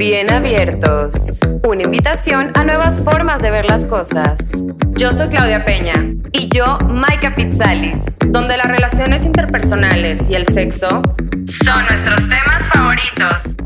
[0.00, 1.12] Bien abiertos.
[1.62, 4.50] Una invitación a nuevas formas de ver las cosas.
[4.96, 5.92] Yo soy Claudia Peña.
[6.32, 8.00] Y yo, Maika Pizzalis.
[8.26, 11.02] Donde las relaciones interpersonales y el sexo
[11.62, 13.60] son nuestros temas favoritos.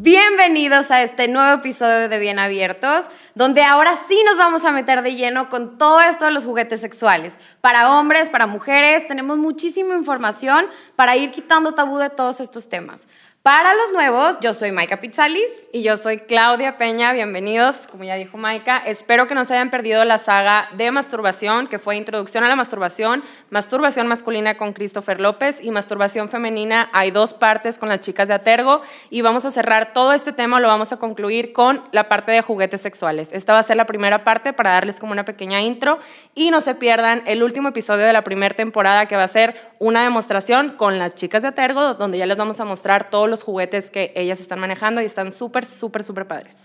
[0.00, 5.02] Bienvenidos a este nuevo episodio de Bien Abiertos, donde ahora sí nos vamos a meter
[5.02, 7.38] de lleno con todo esto de los juguetes sexuales.
[7.60, 10.64] Para hombres, para mujeres, tenemos muchísima información
[10.96, 13.06] para ir quitando tabú de todos estos temas.
[13.42, 15.66] Para los nuevos, yo soy Maika Pizzalis.
[15.72, 17.12] Y yo soy Claudia Peña.
[17.12, 18.78] Bienvenidos, como ya dijo Maika.
[18.78, 22.54] Espero que no se hayan perdido la saga de masturbación, que fue Introducción a la
[22.54, 26.88] Masturbación, Masturbación Masculina con Christopher López y Masturbación Femenina.
[26.92, 28.82] Hay dos partes con las chicas de Atergo.
[29.10, 32.42] Y vamos a cerrar todo este tema, lo vamos a concluir con la parte de
[32.42, 33.32] juguetes sexuales.
[33.32, 35.98] Esta va a ser la primera parte para darles como una pequeña intro.
[36.36, 39.72] Y no se pierdan el último episodio de la primera temporada, que va a ser
[39.80, 43.42] una demostración con las chicas de Atergo, donde ya les vamos a mostrar todo los
[43.42, 46.56] juguetes que ellas están manejando y están súper, súper, súper padres.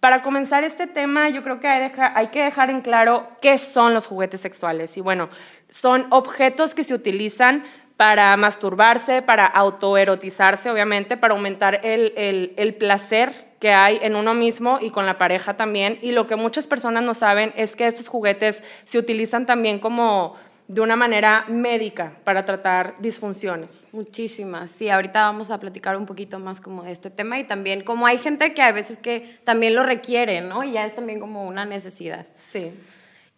[0.00, 3.94] Para comenzar este tema, yo creo que hay, hay que dejar en claro qué son
[3.94, 4.96] los juguetes sexuales.
[4.98, 5.30] Y bueno,
[5.70, 7.64] son objetos que se utilizan
[7.96, 14.34] para masturbarse, para autoerotizarse, obviamente, para aumentar el, el, el, placer que hay en uno
[14.34, 15.98] mismo y con la pareja también.
[16.02, 20.36] Y lo que muchas personas no saben es que estos juguetes se utilizan también como
[20.68, 23.88] de una manera médica para tratar disfunciones.
[23.92, 27.84] Muchísimas, sí, ahorita vamos a platicar un poquito más como de este tema y también
[27.84, 30.64] como hay gente que a veces que también lo requiere, ¿no?
[30.64, 32.26] Y ya es también como una necesidad.
[32.36, 32.72] Sí.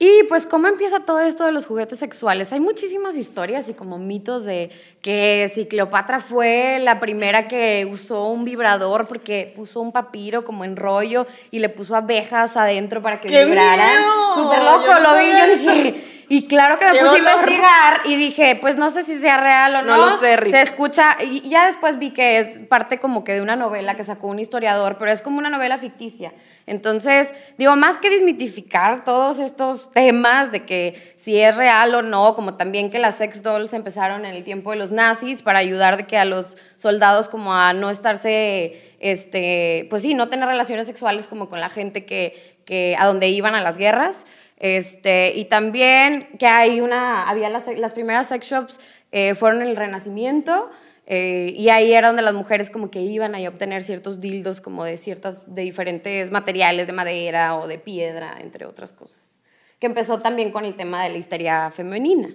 [0.01, 2.53] Y pues, ¿cómo empieza todo esto de los juguetes sexuales?
[2.53, 4.71] Hay muchísimas historias y como mitos de
[5.03, 10.65] que si Cleopatra fue la primera que usó un vibrador porque puso un papiro como
[10.65, 14.05] en rollo y le puso abejas adentro para que vibraran.
[14.37, 18.59] Súper loco, lo vi, yo dije y claro que me puse a investigar y dije,
[18.61, 19.97] pues no sé si sea real o no.
[19.97, 20.53] No lo sé, Rick.
[20.53, 24.05] Se escucha, y ya después vi que es parte como que de una novela que
[24.05, 26.33] sacó un historiador, pero es como una novela ficticia.
[26.67, 32.35] Entonces, digo, más que desmitificar todos estos temas de que si es real o no,
[32.35, 35.97] como también que las sex dolls empezaron en el tiempo de los nazis para ayudar
[35.97, 40.87] de que a los soldados como a no estarse, este, pues sí, no tener relaciones
[40.87, 44.27] sexuales como con la gente que, que a donde iban a las guerras.
[44.59, 48.81] Este, y también que hay una, había las, las primeras sex shops
[49.13, 50.71] eh, fueron en el Renacimiento
[51.11, 54.85] eh, y ahí era donde las mujeres como que iban a obtener ciertos dildos como
[54.85, 59.39] de ciertas, de diferentes materiales, de madera o de piedra, entre otras cosas.
[59.79, 62.29] Que empezó también con el tema de la histeria femenina.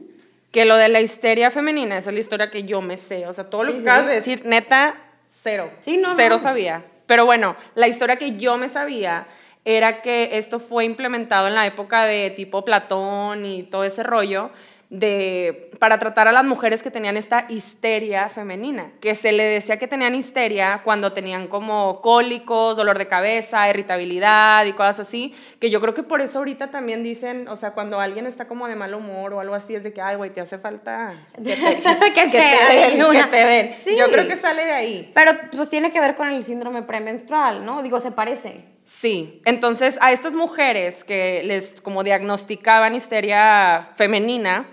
[0.51, 3.27] Que lo de la histeria femenina, esa es la historia que yo me sé.
[3.27, 4.95] O sea, todo lo que acabas de decir, neta,
[5.43, 5.69] cero.
[5.81, 6.41] Sí, no, cero no.
[6.41, 6.83] sabía.
[7.05, 9.27] Pero bueno, la historia que yo me sabía
[9.65, 14.51] era que esto fue implementado en la época de tipo Platón y todo ese rollo
[14.93, 19.77] de, para tratar a las mujeres que tenían esta histeria femenina, que se le decía
[19.79, 25.71] que tenían histeria cuando tenían como cólicos, dolor de cabeza, irritabilidad y cosas así, que
[25.71, 28.75] yo creo que por eso ahorita también dicen, o sea, cuando alguien está como de
[28.75, 31.13] mal humor o algo así, es de que, ay, güey, te hace falta
[31.43, 33.23] que te, que te, den, una.
[33.25, 33.75] que te den.
[33.81, 33.97] Sí.
[33.97, 35.11] Yo creo que sale de ahí.
[35.15, 37.81] Pero pues tiene que ver con el síndrome premenstrual, ¿no?
[37.81, 38.72] Digo, se parece.
[38.85, 44.67] Sí, entonces a estas mujeres que les como diagnosticaban histeria femenina,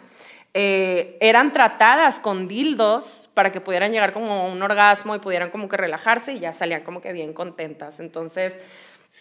[0.52, 5.50] eh, eran tratadas con dildos para que pudieran llegar como a un orgasmo y pudieran
[5.50, 8.00] como que relajarse y ya salían como que bien contentas.
[8.00, 8.58] Entonces,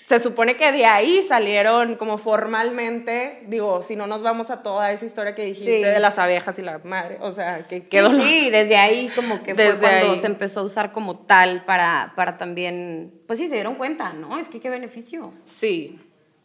[0.10, 4.92] se supone que de ahí salieron como formalmente, digo, si no nos vamos a toda
[4.92, 5.82] esa historia que dijiste Sí.
[5.84, 9.44] de las abejas y la madre, o sea, que Sí, quedó sí, desde ahí como
[9.44, 10.18] que fue cuando ahí.
[10.20, 14.40] se empezó a usar como tal para, para también, pues sí, se dieron cuenta, ¿no?
[14.40, 15.32] Es que qué beneficio.
[15.46, 16.00] Sí,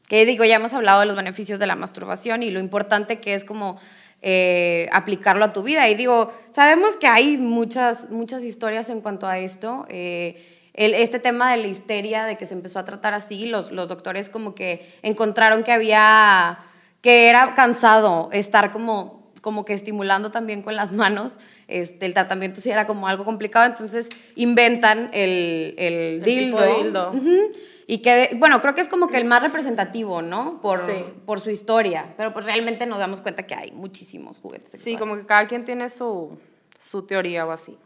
[0.06, 3.32] Que digo, ya hemos hablado de los beneficios de la masturbación y lo importante que
[3.32, 3.78] es como
[4.20, 5.88] eh, aplicarlo a tu vida.
[5.88, 9.86] Y digo, sabemos que hay muchas, muchas historias en cuanto a esto.
[9.88, 13.70] eh, el- este tema de la histeria, de que se empezó a tratar así, los,
[13.72, 16.58] los doctores como que encontraron que había,
[17.00, 21.38] que era cansado estar como, como que estimulando también con las manos.
[21.66, 26.58] Este, el tratamiento sí era como algo complicado, entonces inventan el, el, El dildo.
[26.58, 27.10] tipo dildo.
[27.12, 27.50] Ujú.
[27.87, 30.60] Y que, bueno, creo que es como que el más representativo, ¿no?
[30.62, 31.04] Por, Sí.
[31.26, 32.14] por su historia.
[32.16, 34.99] Pero pues realmente nos damos cuenta que hay muchísimos juguetes Sí, sexuales.
[35.00, 36.38] como que cada quien tiene su,
[36.78, 37.76] su teoría o así.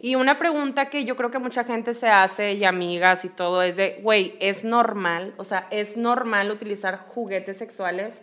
[0.00, 3.62] Y una pregunta que yo creo que mucha gente se hace y amigas y todo
[3.62, 5.34] es de, güey, ¿es normal?
[5.36, 8.20] O sea, ¿es normal utilizar juguetes sexuales?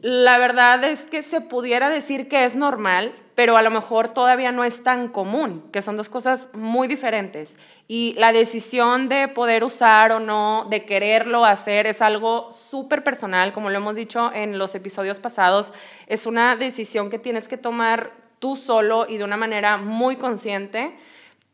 [0.00, 4.52] La verdad es que se pudiera decir que es normal, pero a lo mejor todavía
[4.52, 7.58] no es tan común, que son dos cosas muy diferentes.
[7.88, 13.52] Y la decisión de poder usar o no, de quererlo hacer, es algo súper personal,
[13.52, 15.72] como lo hemos dicho en los episodios pasados,
[16.06, 20.96] es una decisión que tienes que tomar tú solo y de una manera muy consciente.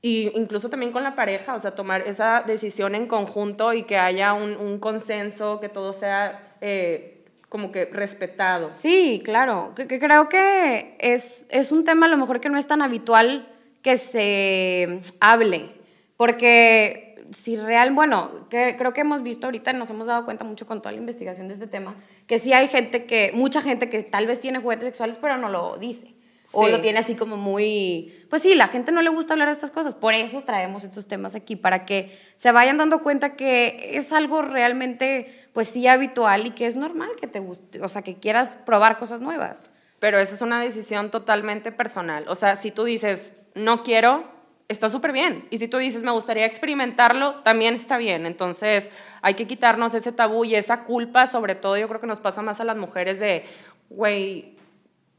[0.03, 3.97] y incluso también con la pareja, o sea, tomar esa decisión en conjunto y que
[3.97, 8.71] haya un, consenso, que todo sea eh, como que respetado.
[8.75, 12.67] Sí, claro, que creo que es, es un tema a lo mejor que no es
[12.67, 13.49] tan habitual
[13.81, 15.71] que se hable,
[16.19, 20.67] porque si real, bueno, que creo que hemos visto ahorita, nos hemos dado cuenta mucho
[20.67, 21.97] con toda la investigación de este tema,
[22.27, 25.49] que sí hay gente que, mucha gente que tal vez tiene juguetes sexuales, pero no
[25.49, 26.14] lo dice.
[26.55, 28.15] O lo tiene así como muy...
[28.31, 29.95] Pues sí, la gente no le gusta hablar de estas cosas.
[29.95, 34.43] Por eso traemos estos temas aquí, para que se vayan dando cuenta que es algo
[34.43, 38.57] realmente, pues sí, habitual y que es normal que te guste, o sea, que quieras
[38.67, 39.71] probar cosas nuevas.
[39.99, 42.25] Pero eso es una decisión totalmente personal.
[42.29, 44.25] O sea, si tú dices, no quiero,
[44.69, 45.47] está súper bien.
[45.51, 48.27] Y si tú dices, me gustaría experimentarlo, también está bien.
[48.27, 48.91] Entonces,
[49.23, 52.43] hay que quitarnos ese tabú y esa culpa, sobre todo yo creo que nos pasa
[52.43, 53.45] más a las mujeres de,
[53.91, 54.54] güey,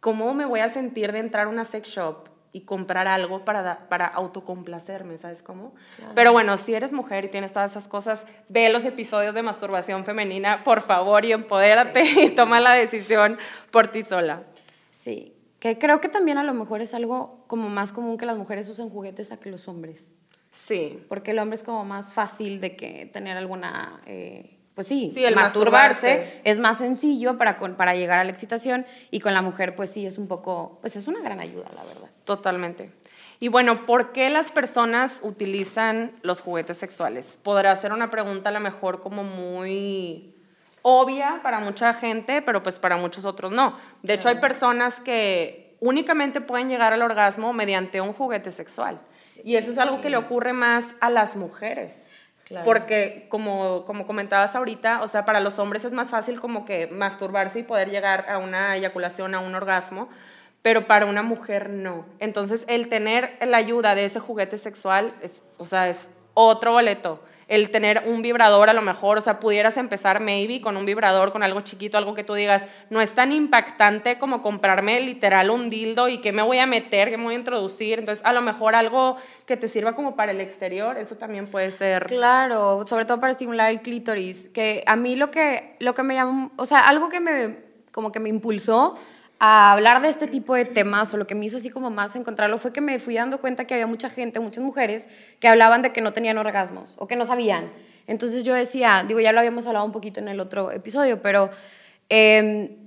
[0.05, 3.63] ¿cómo me voy a sentir de entrar a una sex shop y comprar algo para,
[3.63, 5.17] da- para autocomplacerme?
[5.17, 5.73] ¿Sabes cómo?
[6.13, 10.05] Pero bueno, si eres mujer y tienes todas esas cosas, ve los episodios de masturbación
[10.05, 13.39] femenina, por favor, y empodérate y toma la decisión
[13.71, 14.43] por ti sola.
[14.91, 18.37] Sí, que creo que también a lo mejor es algo como más común que las
[18.37, 20.17] mujeres usen juguetes a que los hombres.
[20.51, 25.09] Sí, Porque el hombre es como más fácil de que tener alguna, eh, pues sí,
[25.13, 26.41] Sí, el masturbarse, masturbarse.
[26.43, 29.89] es más sencillo para, con- para llegar a la excitación y con la mujer pues
[29.89, 32.09] sí es un poco, pues es una gran ayuda, la verdad.
[32.25, 32.91] totalmente.
[33.39, 37.37] Y bueno, ¿por qué las personas utilizan los juguetes sexuales?
[37.43, 40.33] Podrá ser una pregunta a lo mejor como muy
[40.81, 43.77] obvia para mucha gente, pero pues para muchos otros no.
[44.03, 48.99] De hecho, hay personas que únicamente pueden llegar al orgasmo mediante un juguete sexual.
[49.43, 52.04] Y eso es algo que le ocurre más a las mujeres.
[52.63, 56.87] Porque como, como comentabas ahorita, o sea, para los hombres es más fácil como que
[56.87, 60.09] masturbarse y poder llegar a una eyaculación, a un orgasmo,
[60.61, 62.05] pero para una mujer no.
[62.19, 67.19] Entonces, el tener la ayuda de ese juguete sexual, es, o sea, es otro boleto.
[67.47, 71.31] El tener un vibrador a lo mejor, o sea, pudieras empezar maybe con un vibrador,
[71.31, 75.69] con algo chiquito, algo que tú digas, no es tan impactante como comprarme literal un
[75.69, 77.99] dildo y qué me voy a meter, qué me voy a introducir.
[77.99, 81.71] Entonces, a lo mejor algo que te sirva como para el exterior, eso también puede
[81.71, 82.07] ser...
[82.07, 86.15] Claro, sobre todo para estimular el clítoris, que a mí lo que, lo que me
[86.15, 87.57] llamó, o sea, algo que me,
[87.91, 88.97] como que me impulsó
[89.39, 92.15] a hablar de este tipo de temas, o lo que me hizo así como más
[92.15, 95.07] encontrarlo, fue que me fui dando cuenta que había mucha gente, muchas mujeres,
[95.39, 97.71] que hablaban de que no tenían orgasmos, o que no sabían.
[98.07, 101.49] Entonces yo decía, digo, ya lo habíamos hablado un poquito en el otro episodio, pero...
[102.09, 102.85] em,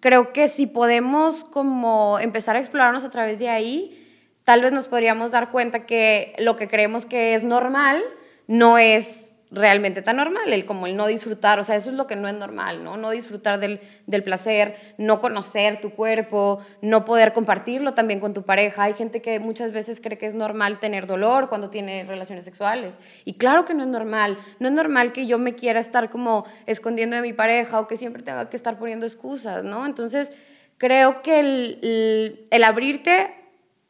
[0.00, 3.98] creo que si podemos como empezar a explorarnos a través de ahí,
[4.42, 8.02] tal vez nos podríamos dar cuenta que lo que creemos que es normal
[8.46, 12.06] no es realmente tan normal, el como el no disfrutar, o sea, eso es lo
[12.06, 12.96] que no es normal, ¿no?
[12.96, 18.44] No disfrutar del, del placer, no conocer tu cuerpo, no poder compartirlo también con tu
[18.44, 18.84] pareja.
[18.84, 22.98] Hay gente que muchas veces cree que es normal tener dolor cuando tiene relaciones sexuales.
[23.26, 24.38] Y claro que no es normal.
[24.58, 27.98] No es normal que yo me quiera estar como escondiendo de mi pareja o que
[27.98, 29.84] siempre tenga que estar poniendo excusas, ¿no?
[29.84, 30.32] Entonces,
[30.78, 33.41] creo que el, el, el abrirte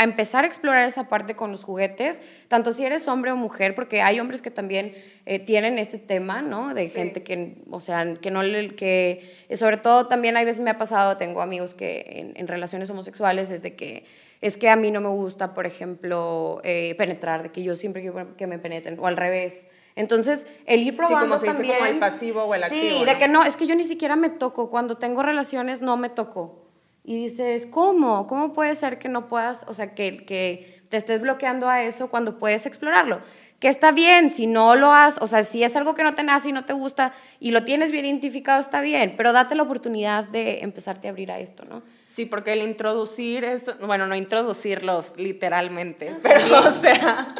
[0.03, 3.75] a empezar a explorar esa parte con los juguetes, tanto si eres hombre o mujer,
[3.75, 4.95] porque hay hombres que también
[5.25, 6.75] eh, tienen ese tema, ¿no?
[6.75, 6.91] De Sí.
[6.95, 10.71] gente que, o sea, que no le, que, eh, sobre todo también hay veces me
[10.71, 14.05] ha pasado, tengo amigos que en, en relaciones homosexuales es de que,
[14.41, 18.03] es que a mí no me gusta, por ejemplo, eh, penetrar, de que yo siempre
[18.03, 19.69] quiero que me penetren, o al revés.
[19.95, 21.77] Entonces, el ir como probando se dice, también...
[21.77, 23.19] como el pasivo o el sí, activo, de ¿no?
[23.19, 26.62] que no, es que yo ni siquiera me toco, cuando tengo relaciones no me toco.
[27.05, 28.27] Y dices, ¿cómo?
[28.27, 32.11] ¿Cómo puede ser que no puedas, o sea, que, que te estés bloqueando a eso
[32.11, 33.21] cuando puedes explorarlo?
[33.59, 36.23] Que está bien, si no lo has, o sea, si es algo que no te
[36.23, 39.63] nace y no te gusta y lo tienes bien identificado, está bien, pero date la
[39.63, 41.83] oportunidad de empezarte a abrir a esto, ¿no?
[42.07, 47.35] Sí, porque el introducir es, bueno, no introducirlos literalmente, pero o sea,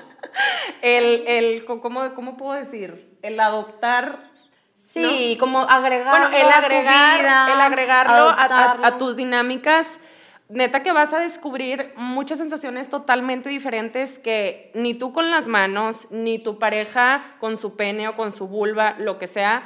[0.81, 3.19] el, el ¿cómo, ¿cómo puedo decir?
[3.23, 4.32] El adoptar,
[4.93, 8.99] Sí, como agregarlo bueno, el a tu agregar, vida, el agregarlo a- a, a adoptarlo.
[8.99, 9.99] tus dinámicas,
[10.49, 16.09] neta que vas a descubrir muchas sensaciones totalmente diferentes que ni tú con las manos,
[16.11, 19.63] ni tu pareja con su pene o con su vulva, lo que sea,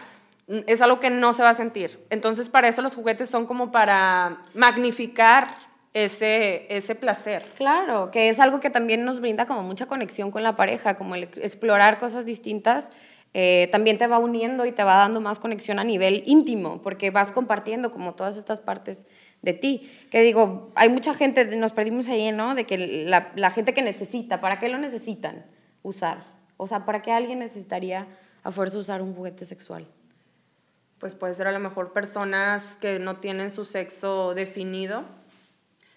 [0.47, 2.06] mm, es algo que no se va a sentir.
[2.11, 5.49] Entonces, para eso los juguetes son como para magnificar
[5.95, 7.47] ese, ese placer.
[7.56, 11.14] Claro, que es algo que también nos brinda como mucha conexión con la pareja, como
[11.14, 12.92] el explorar cosas distintas,
[13.38, 17.10] eh, también te va uniendo y te va dando más conexión a nivel íntimo, porque
[17.10, 19.04] vas compartiendo como todas estas partes
[19.42, 19.92] de ti.
[20.10, 22.54] Que digo, hay mucha gente, nos perdimos ahí, ¿no?
[22.54, 25.44] De que la, la gente que necesita, ¿para qué lo necesitan
[25.82, 26.24] usar?
[26.56, 28.06] O sea, ¿para qué alguien necesitaría
[28.42, 29.86] a fuerza usar un juguete sexual?
[30.98, 35.04] Pues puede ser a lo mejor personas que no tienen su sexo definido,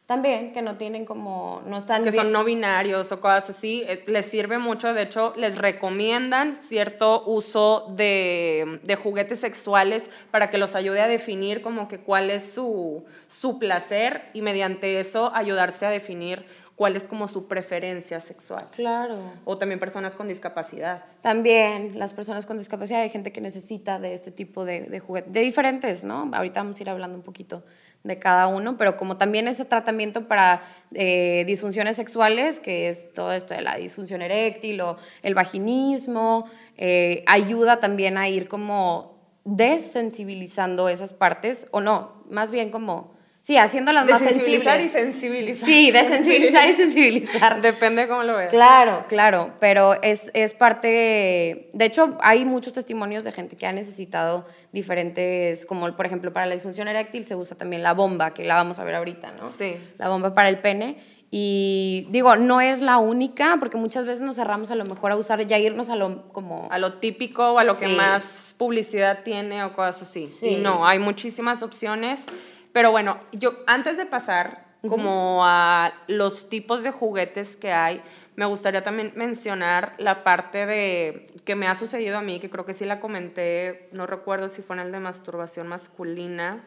[0.09, 2.03] También, que no tienen como, no están...
[2.03, 5.55] Que bien- son no binarios o cosas así, eh, les sirve mucho, de hecho, les
[5.55, 11.99] recomiendan cierto uso de, de juguetes sexuales para que los ayude a definir como que
[11.99, 16.43] cuál es su, su placer y mediante eso ayudarse a definir
[16.75, 18.65] cuál es como su preferencia sexual.
[18.71, 19.19] Claro.
[19.45, 21.03] O también personas con discapacidad.
[21.21, 25.31] También las personas con discapacidad, hay gente que necesita de este tipo de, de juguetes,
[25.31, 26.31] de diferentes, ¿no?
[26.33, 27.63] Ahorita vamos a ir hablando un poquito
[28.03, 30.61] de cada uno, pero como también ese tratamiento para
[30.93, 36.45] eh, disfunciones sexuales, que es todo esto de la disfunción eréctil o el vaginismo,
[36.77, 43.13] eh, ayuda también a ir como desensibilizando esas partes, o no, más bien como,
[43.49, 44.85] sí, haciéndolas más Desensibilizar sensibles.
[44.85, 45.67] y sensibilizar.
[45.67, 47.61] Sí, desensibilizar y sensibilizar.
[47.61, 48.51] Depende de cómo lo veas.
[48.51, 53.71] Claro, claro, pero es, es parte, de hecho hay muchos testimonios de gente que ha
[53.71, 58.45] necesitado diferentes, como por ejemplo para la disfunción eréctil se usa también la bomba, que
[58.45, 59.47] la vamos a ver ahorita, ¿no?
[59.47, 59.75] Sí.
[59.97, 60.97] La bomba para el pene.
[61.31, 65.15] Y digo, no es la única, porque muchas veces nos cerramos a lo mejor a
[65.15, 66.67] usar, ya irnos a lo como...
[66.71, 67.93] a lo típico o a lo que Sí.
[67.95, 70.27] más publicidad tiene o cosas así.
[70.27, 70.49] Sí.
[70.49, 72.21] Y no, hay muchísimas opciones.
[72.73, 78.01] Pero bueno, yo antes de pasar como a los tipos de juguetes que hay,
[78.35, 82.65] me gustaría también mencionar la parte de que me ha sucedido a mí, que creo
[82.65, 86.63] que sí la comenté, no recuerdo si fue en el de masturbación masculina,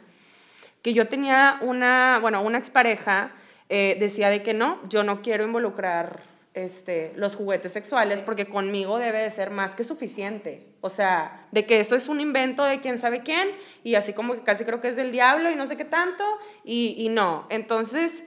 [0.82, 3.32] que yo tenía una, bueno, una expareja
[3.70, 6.20] eh, decía de que no, yo no quiero involucrar
[6.54, 10.66] este, los juguetes sexuales porque conmigo debe de ser más que suficiente.
[10.80, 13.48] O sea, de que esto es un invento de quién sabe quién
[13.82, 16.24] y así como que casi creo que es del diablo y no sé qué tanto
[16.64, 17.46] y, y no.
[17.48, 18.24] Entonces,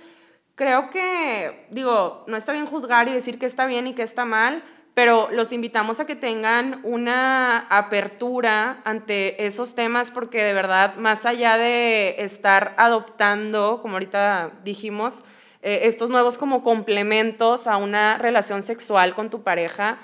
[0.56, 4.26] creo que, digo, no está bien juzgar y decir que está bien y que está
[4.26, 4.64] mal,
[4.96, 11.26] pero los invitamos a que tengan una apertura ante esos temas porque de verdad, más
[11.26, 15.22] allá de estar adoptando, como ahorita dijimos,
[15.68, 19.98] eh, estos nuevos como complementos a una relación sexual con tu pareja,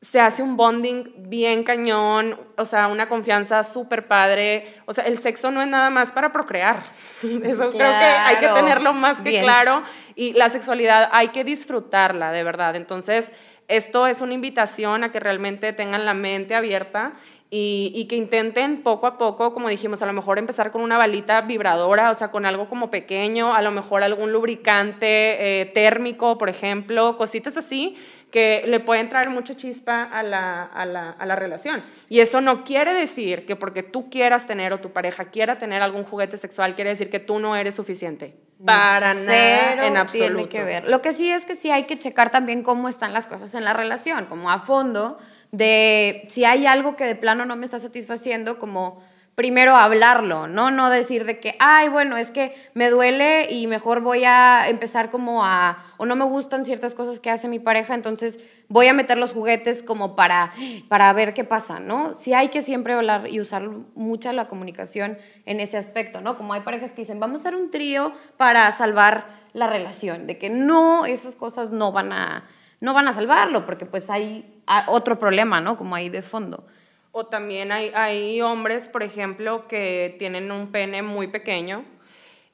[0.00, 4.76] se hace un bonding bien cañón, o sea, una confianza súper padre.
[4.86, 6.82] O sea, el sexo no es nada más para procrear.
[7.22, 9.44] Eso creo que hay que tenerlo más que bien.
[9.44, 9.82] claro.
[10.14, 12.74] Y la sexualidad hay que disfrutarla, de verdad.
[12.74, 13.30] Entonces,
[13.66, 17.12] esto es una invitación a que realmente tengan la mente abierta
[17.50, 20.98] y, y que intenten poco a poco, como dijimos, a lo mejor empezar con una
[20.98, 26.36] balita vibradora, o sea, con algo como pequeño, a lo mejor algún lubricante eh, térmico,
[26.36, 27.96] por ejemplo, cositas así
[28.30, 31.82] que le pueden traer mucha chispa a la, a, la, a la relación.
[32.08, 35.82] Y eso no quiere decir que porque tú quieras tener o tu pareja quiera tener
[35.82, 38.36] algún juguete sexual, quiere decir que tú no eres suficiente.
[38.64, 40.34] Para Cero nada, en absoluto.
[40.34, 40.88] Tiene que ver.
[40.88, 43.64] Lo que sí es que sí hay que checar también cómo están las cosas en
[43.64, 45.18] la relación, como a fondo,
[45.52, 49.02] de si hay algo que de plano no me está satisfaciendo, como
[49.38, 50.72] primero hablarlo, ¿no?
[50.72, 55.12] No decir de que, ay, bueno, es que me duele y mejor voy a empezar
[55.12, 58.92] como a, o no me gustan ciertas cosas que hace mi pareja, entonces voy a
[58.92, 60.52] meter los juguetes como para,
[60.88, 62.14] para ver qué pasa, ¿no?
[62.14, 63.62] Sí hay que siempre hablar y usar
[63.94, 66.36] mucha la comunicación en ese aspecto, ¿no?
[66.36, 70.36] Como hay parejas que dicen, vamos a hacer un trío para salvar la relación, de
[70.36, 72.48] que no, esas cosas no van a,
[72.80, 75.76] no van a salvarlo, porque pues hay ah, otro problema, ¿no?
[75.76, 76.66] Como ahí de fondo.
[77.12, 81.84] O también hay, hay hombres, por ejemplo, que tienen un pene muy pequeño,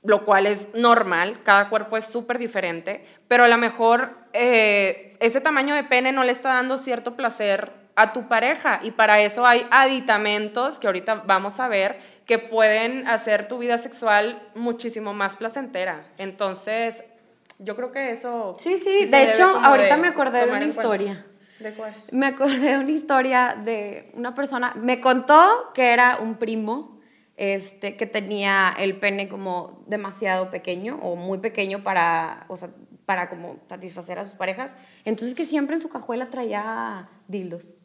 [0.02, 5.40] lo cual es normal, cada cuerpo es súper diferente, pero a lo mejor eh, ese
[5.40, 9.46] tamaño de pene no le está dando cierto placer a tu pareja y para eso
[9.46, 15.36] hay aditamentos que ahorita vamos a ver que pueden hacer tu vida sexual muchísimo más
[15.36, 16.06] placentera.
[16.18, 17.04] Entonces,
[17.58, 18.54] yo creo que eso...
[18.58, 21.26] Sí, sí, de hecho, ahorita me acordé de una historia.
[21.60, 21.94] ¿De cuál?
[22.10, 27.00] Me acordé de una historia de una persona, me contó que era un primo
[27.36, 32.70] este, que tenía el pene como demasiado pequeño o muy pequeño para, o sea,
[33.06, 34.76] para como satisfacer a sus parejas.
[35.04, 37.76] Entonces que siempre en su cajuela traía dildos.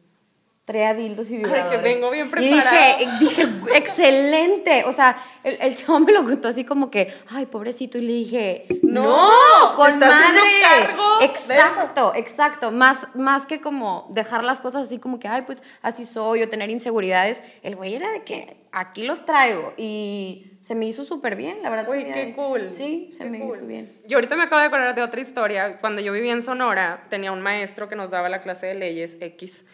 [0.70, 1.82] Traía dildos y que vibradores.
[1.82, 2.98] vengo bien Y preparado.
[3.20, 4.84] dije, dije, excelente.
[4.86, 7.98] O sea, el, el chavo me lo contó así como que, ay, pobrecito.
[7.98, 9.32] Y le dije, No,
[9.76, 10.40] con está madre.
[10.62, 11.34] cargo de eso.
[11.52, 12.72] Exacto, exacto.
[12.72, 16.50] Más, más que como dejar las cosas así como que, ay, pues así soy o
[16.50, 17.42] tener inseguridades.
[17.64, 19.74] El güey era de que aquí los traigo.
[19.76, 21.90] Y se me hizo súper bien, la verdad.
[21.90, 22.70] Uy, qué cool.
[22.74, 23.58] Sí, se qué me cool.
[23.58, 24.02] hizo bien.
[24.08, 25.78] Yo ahorita me acabo de acordar de otra historia.
[25.80, 29.18] Cuando yo vivía en Sonora, tenía un maestro que nos daba la clase de leyes
[29.20, 29.66] X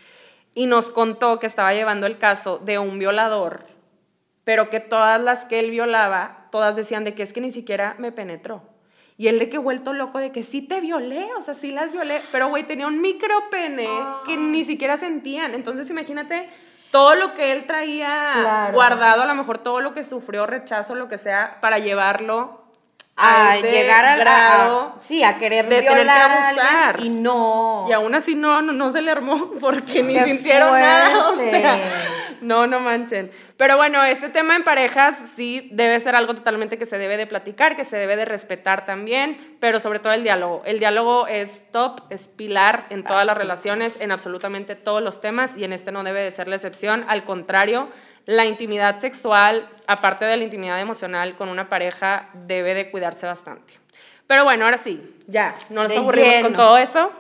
[0.55, 3.65] y nos contó que estaba llevando el caso de un violador,
[4.43, 7.95] pero que todas las que él violaba, todas decían de que es que ni siquiera
[8.00, 8.63] me penetró.
[9.17, 11.93] Y él de que vuelto loco de que sí te violé, o sea, sí las
[11.93, 13.88] violé, pero güey, tenía un micro pene
[14.25, 15.53] que ni siquiera sentían.
[15.53, 16.50] Entonces imagínate
[16.91, 18.74] todo lo que él traía Claro.
[18.74, 22.64] guardado, a lo mejor todo lo que sufrió, rechazo, lo que sea, para llevarlo
[23.17, 26.31] a, a ese llegar al grado a, a- sí, a querer de tener que violar
[26.31, 27.00] a alguien abusar.
[27.00, 27.86] y no.
[27.89, 31.29] Y aún así no, no, no se le armó porque ni Qué sintieron nada.
[31.29, 31.79] O sea,
[32.41, 33.31] no, no manchen.
[33.57, 37.25] Pero bueno, este tema en parejas sí debe ser algo totalmente que se debe de
[37.25, 40.62] platicar, que se debe de respetar también, pero sobre todo el diálogo.
[40.65, 45.55] El diálogo es top, es pilar en todas las relaciones, en absolutamente todos los temas
[45.55, 47.05] y en este no debe de ser la excepción.
[47.07, 47.89] Al contrario,
[48.25, 53.74] la intimidad sexual, aparte de la intimidad emocional con una pareja, debe de cuidarse bastante.
[54.27, 57.12] Pero bueno, ahora sí, ya, no nos De aburrimos con todo eso.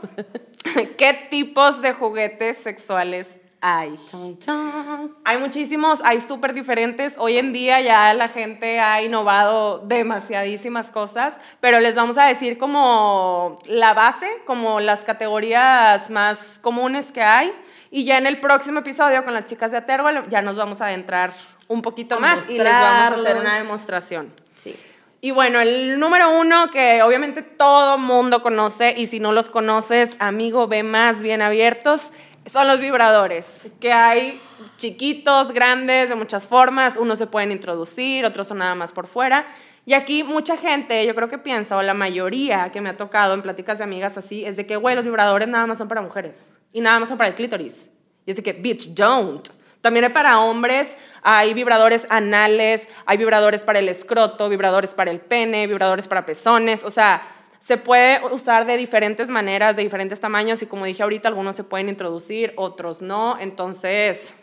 [0.97, 3.95] ¿Qué tipos de juguetes sexuales hay?
[4.09, 5.15] Chon, chon.
[5.23, 7.15] Hay muchísimos, hay súper diferentes.
[7.19, 12.57] Hoy en día ya la gente ha innovado demasiadísimas cosas, pero les vamos a decir
[12.57, 17.53] como la base, como las categorías más comunes que hay.
[17.95, 20.87] Y ya en el próximo episodio con las chicas de Atergol ya nos vamos a
[20.87, 21.31] adentrar
[21.69, 24.33] un poquito A más y les vamos a hacer una demostración.
[24.53, 24.75] Sí.
[25.21, 30.17] Y bueno, el número uno que obviamente todo mundo conoce y si no los conoces,
[30.19, 32.11] amigo, ve más bien abiertos,
[32.45, 34.41] son los vibradores, que hay
[34.75, 39.47] chiquitos, grandes, de muchas formas, unos se pueden introducir, otros son nada más por fuera.
[39.85, 43.33] Y aquí mucha gente, yo creo que piensa, o la mayoría que me ha tocado
[43.35, 46.01] en pláticas de amigas así, es de que, güey, los vibradores nada más son para
[46.01, 47.89] mujeres y nada más son para el clítoris.
[48.25, 49.47] Y es de que, bitch, don't.
[49.79, 55.21] También hay para hombres, hay vibradores anales, hay vibradores para el escroto, vibradores para el
[55.21, 57.21] pene, vibradores para pezones, o sea,
[57.59, 61.63] se puede usar de diferentes maneras, de diferentes tamaños y como dije ahorita, algunos se
[61.63, 64.35] pueden introducir, otros no, entonces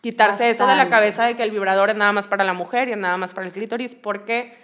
[0.00, 0.90] quitarse eso de la Bastante.
[0.90, 3.32] cabeza de que el vibrador es nada más para la mujer y es nada más
[3.32, 4.58] para el clítoris, porque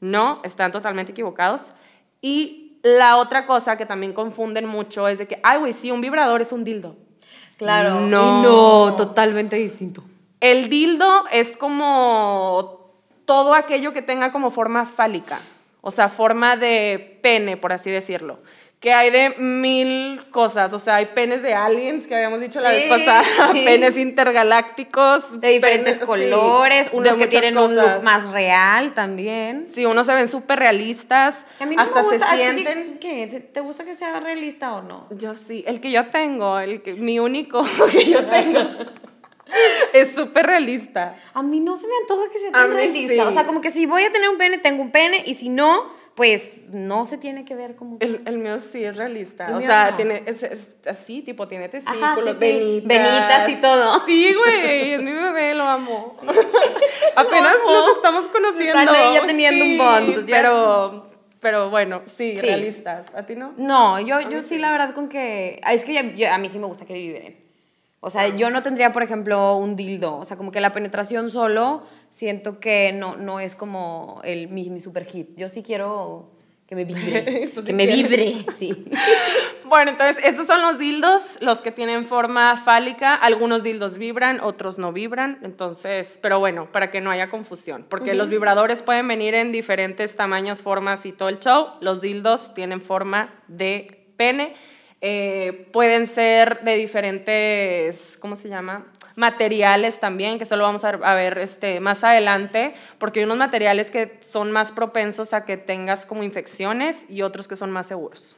[0.00, 1.72] no, están totalmente equivocados.
[2.20, 6.00] Y la otra cosa que también confunden mucho es de que, ay, güey, sí, un
[6.00, 6.96] vibrador es un dildo.
[7.56, 8.00] Claro.
[8.00, 8.40] No.
[8.40, 10.02] Y no, totalmente distinto.
[10.40, 12.92] El dildo es como
[13.24, 15.40] todo aquello que tenga como forma fálica,
[15.80, 18.38] o sea, forma de pene, por así decirlo.
[18.80, 22.70] Que hay de mil cosas, o sea, hay penes de aliens, que habíamos dicho la
[22.70, 23.62] vez pasada, sí.
[23.64, 25.40] penes intergalácticos.
[25.40, 29.66] De diferentes penes, colores, unos que tienen un look más real también.
[29.72, 32.36] Sí, unos se ven súper realistas, A mí no hasta me gusta, se ¿a ti
[32.62, 32.98] sienten...
[33.00, 33.28] ¿Qué?
[33.28, 35.06] ¿Se- ¿Te gusta que sea realista o no?
[35.10, 38.60] Yo sí, el que yo tengo, el que, mi único que yo tengo,
[39.92, 41.16] es súper realista.
[41.34, 43.26] A mí no se me antoja que sea tan realista.
[43.26, 45.48] O sea, como que si voy a tener un pene, tengo un pene, y si
[45.48, 47.96] no, pues no se tiene que ver como...
[48.00, 49.56] El, el mío sí es realista.
[49.56, 49.96] O sea, no.
[49.96, 52.38] tiene, es, es así, tipo, tiene testículos, sí, sí.
[52.40, 52.88] venitas.
[52.88, 54.00] Venitas y todo.
[54.04, 56.16] Sí, güey, es mi bebé, lo amo.
[57.14, 57.72] Apenas Lo amo.
[57.86, 58.80] nos estamos conociendo.
[58.80, 60.36] Están ahí ya teniendo un bond, ya.
[60.36, 61.06] Pero,
[61.38, 62.40] pero bueno, sí, Sí.
[62.40, 63.06] realistas.
[63.14, 63.54] ¿A ti no?
[63.56, 65.60] No, yo, yo sí, la verdad, con que...
[65.62, 67.36] ah, Es que yo- a mí sí me gusta que vibren.
[68.00, 70.16] O sea, yo no tendría, por ejemplo, un dildo.
[70.16, 74.70] O sea, como que la penetración solo, siento que no, no es como el, mi,
[74.70, 75.30] mi super hit.
[75.36, 76.30] Yo sí quiero
[76.68, 77.50] que me vibre.
[77.54, 78.10] Sí que me quieres.
[78.10, 78.84] vibre, sí.
[79.64, 83.14] Bueno, entonces, estos son los dildos, los que tienen forma fálica.
[83.14, 85.38] Algunos dildos vibran, otros no vibran.
[85.42, 87.84] Entonces, pero bueno, para que no haya confusión.
[87.86, 91.72] Porque los vibradores pueden venir en diferentes tamaños, formas y todo el show.
[91.82, 94.54] Los dildos tienen forma de pene.
[95.02, 98.86] Eh, pueden ser de diferentes, ¿cómo se llama?
[99.18, 103.90] Materiales también, que eso lo vamos a ver este, más adelante, porque hay unos materiales
[103.90, 108.36] que son más propensos a que tengas como infecciones y otros que son más seguros.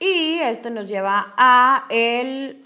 [0.00, 2.64] Y esto nos lleva a el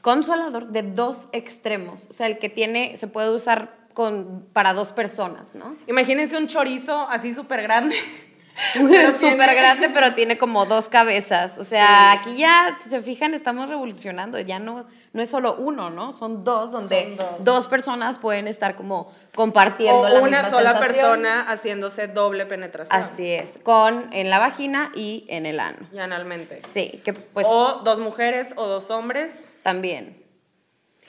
[0.00, 2.06] consolador de dos extremos.
[2.08, 5.76] O sea, el que tiene, se puede usar con, para dos personas, ¿no?
[5.86, 7.94] Imagínense un chorizo así súper grande.
[9.18, 11.58] Súper grande, pero tiene como dos cabezas.
[11.58, 14.38] O sea, aquí ya, si se fijan, estamos revolucionando.
[14.40, 16.12] Ya no, no es solo uno, ¿no?
[16.12, 17.66] Son dos, donde Son dos.
[17.68, 20.94] personas pueden estar como compartiendo O la una misma sola sensación.
[20.96, 23.00] persona haciéndose doble penetración.
[23.00, 25.78] Así es, con en la vagina y en el ano.
[25.92, 26.60] Y analmente.
[26.72, 29.54] Sí, que pues o dos mujeres o dos hombres.
[29.62, 30.24] también.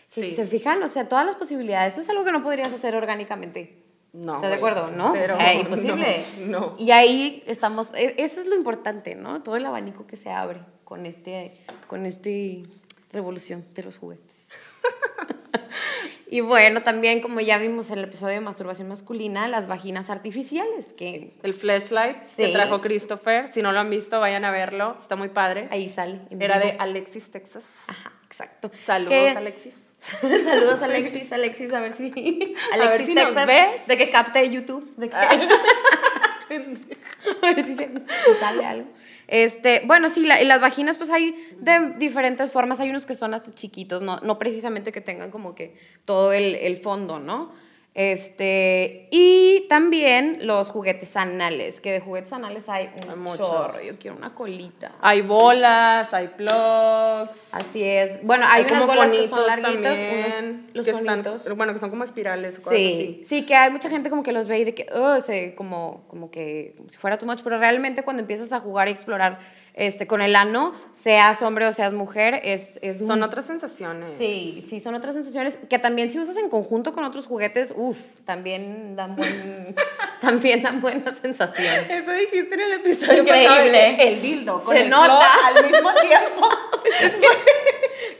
[0.07, 0.35] Si Sí.
[0.35, 1.93] se fijan, o sea, todas las posibilidades.
[1.93, 3.83] Eso es algo que no podrías hacer orgánicamente.
[4.11, 4.35] No.
[4.35, 4.89] ¿Estás de acuerdo?
[4.91, 5.11] ¿No?
[5.11, 6.23] cero, o sea, imposible.
[6.39, 6.59] No.
[6.59, 6.75] no.
[6.79, 9.43] Y ahí estamos, e- eso es lo importante, ¿no?
[9.43, 11.53] Todo el abanico que se abre con este,
[11.87, 12.63] con este
[13.11, 14.35] revolución de los juguetes.
[16.27, 20.93] y bueno, también como ya vimos en el episodio de masturbación masculina, las vaginas artificiales,
[20.93, 23.47] que El flashlight que trajo Christopher.
[23.49, 24.95] Si no lo han visto, vayan a verlo.
[24.99, 25.67] Está muy padre.
[25.71, 26.21] ahí sale.
[26.39, 26.75] Era de.
[26.79, 27.63] Alexis, Texas.
[27.87, 28.71] Ajá, exacto.
[28.83, 29.88] Saludos, Que- Alexis.
[30.21, 33.87] Saludos Alexis, Alexis, a ver si ver Alexis si nos ves.
[33.87, 35.29] de que capte YouTube, de que Ah.
[36.49, 37.91] a ver si, se-
[38.39, 38.87] sale algo.
[39.27, 43.13] Este, bueno, sí, la- y las vaginas pues hay de diferentes formas, hay unos que
[43.13, 47.53] son hasta chiquitos, no, no precisamente que tengan como que todo el, el fondo, ¿no?
[47.99, 53.73] Este, y también los juguetes anales, que de juguetes anales hay un Hay chorro.
[53.85, 54.93] Yo quiero una colita.
[55.01, 57.53] Hay bolas, hay plugs.
[57.53, 58.23] Así es.
[58.25, 61.57] Bueno, hay, unas como bolas que son conitos larguitos, también, unos, los que están- conitos.
[61.57, 63.21] bueno, que son como espirales, cosas Sí, así.
[63.25, 66.05] sí, que hay mucha gente como que los ve y de que, "Ugh", se, como,
[66.07, 69.37] como que como si fuera too much, pero realmente cuando empiezas a jugar y explorar
[69.75, 74.11] este, con el ano, seas hombre o seas mujer, es, es Son muy- otras sensaciones.
[74.17, 77.97] Sí, sí, son otras sensaciones que también si usas en conjunto con otros juguetes, uff,
[78.25, 79.75] también dan buen,
[80.21, 81.89] también dan buena sensación.
[81.89, 83.47] Eso dijiste en el episodio Increíble.
[83.47, 85.27] pasado de que el dildo con Se el nota.
[85.47, 86.49] al mismo tiempo.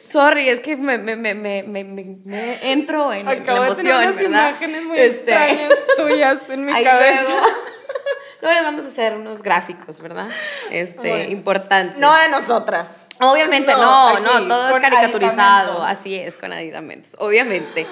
[0.06, 3.76] Sorry, es que me, me, me, me, me- me- me entro en Acabo la de
[3.76, 4.50] tener emoción, unas ¿verdad?
[4.50, 7.22] imágenes muy Este, extrañas tuyas en mi ahí cabeza.
[7.24, 7.46] luego-
[8.42, 10.30] Luego les vamos a hacer unos gráficos, ¿verdad?
[10.72, 11.32] Este, Bueno.
[11.32, 11.98] importantes.
[11.98, 12.90] No de nosotras.
[13.22, 17.86] Obviamente No, no, aquí, no, todo es caricaturizado, así es, con aditamentos, obviamente.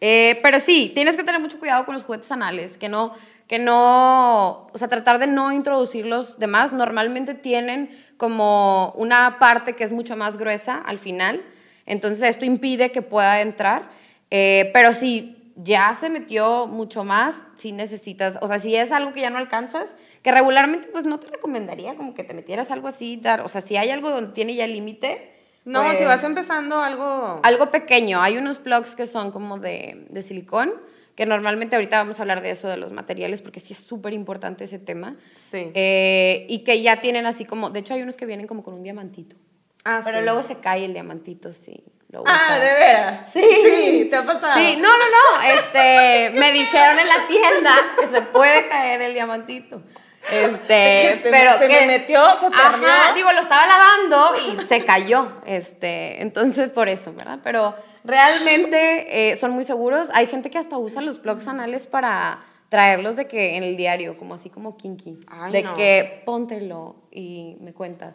[0.00, 3.14] Eh, pero sí, tienes que tener mucho cuidado con los juguetes anales, que no,
[3.48, 6.74] que no, o sea, tratar de no introducirlos de más.
[6.74, 11.42] Normalmente tienen como una parte que es mucho más gruesa al final,
[11.86, 13.88] entonces esto impide que pueda entrar.
[14.30, 19.12] Eh, pero si ya se metió mucho más, si necesitas, o sea, si es algo
[19.12, 22.88] que ya no alcanzas, que regularmente pues no te recomendaría como que te metieras algo
[22.88, 25.32] así, dar, o sea, si hay algo donde tiene ya límite.
[25.64, 27.40] No, pues, si vas empezando algo.
[27.42, 30.72] Algo pequeño, hay unos plugs que son como de, de silicón,
[31.14, 34.12] que normalmente ahorita vamos a hablar de eso, de los materiales, porque sí es súper
[34.12, 35.16] importante ese tema.
[35.36, 35.70] Sí.
[35.74, 38.74] Eh, y que ya tienen así como, de hecho hay unos que vienen como con
[38.74, 39.36] un diamantito.
[39.84, 40.24] ah, Pero sí.
[40.24, 41.84] luego se cae el diamantito, sí.
[42.14, 43.20] Lo Ah, de veras.
[43.32, 43.44] Sí.
[43.62, 44.54] Sí, te ha pasado.
[44.58, 45.42] Sí, no, no, no.
[45.42, 49.82] Este, me dijeron en la tienda que se puede caer el diamantito.
[50.30, 50.58] Este,
[51.08, 52.88] Que se me- pero se me que- metió, se perdió.
[52.88, 55.32] Ajá, digo, lo estaba lavando y se cayó.
[55.46, 57.40] Este, entonces por eso, ¿verdad?
[57.44, 57.74] Pero
[58.04, 60.08] realmente eh, son muy seguros.
[60.14, 64.16] Hay gente que hasta usa los plugs anales para traerlos de que en el diario,
[64.18, 65.20] como así como kinky.
[65.28, 65.74] Ay, de no.
[65.74, 68.14] que póntelo y me cuentas.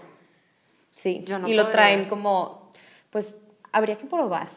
[0.96, 2.74] Sí, Yo no y lo traen como,
[3.10, 3.34] pues
[3.72, 4.50] habría que probar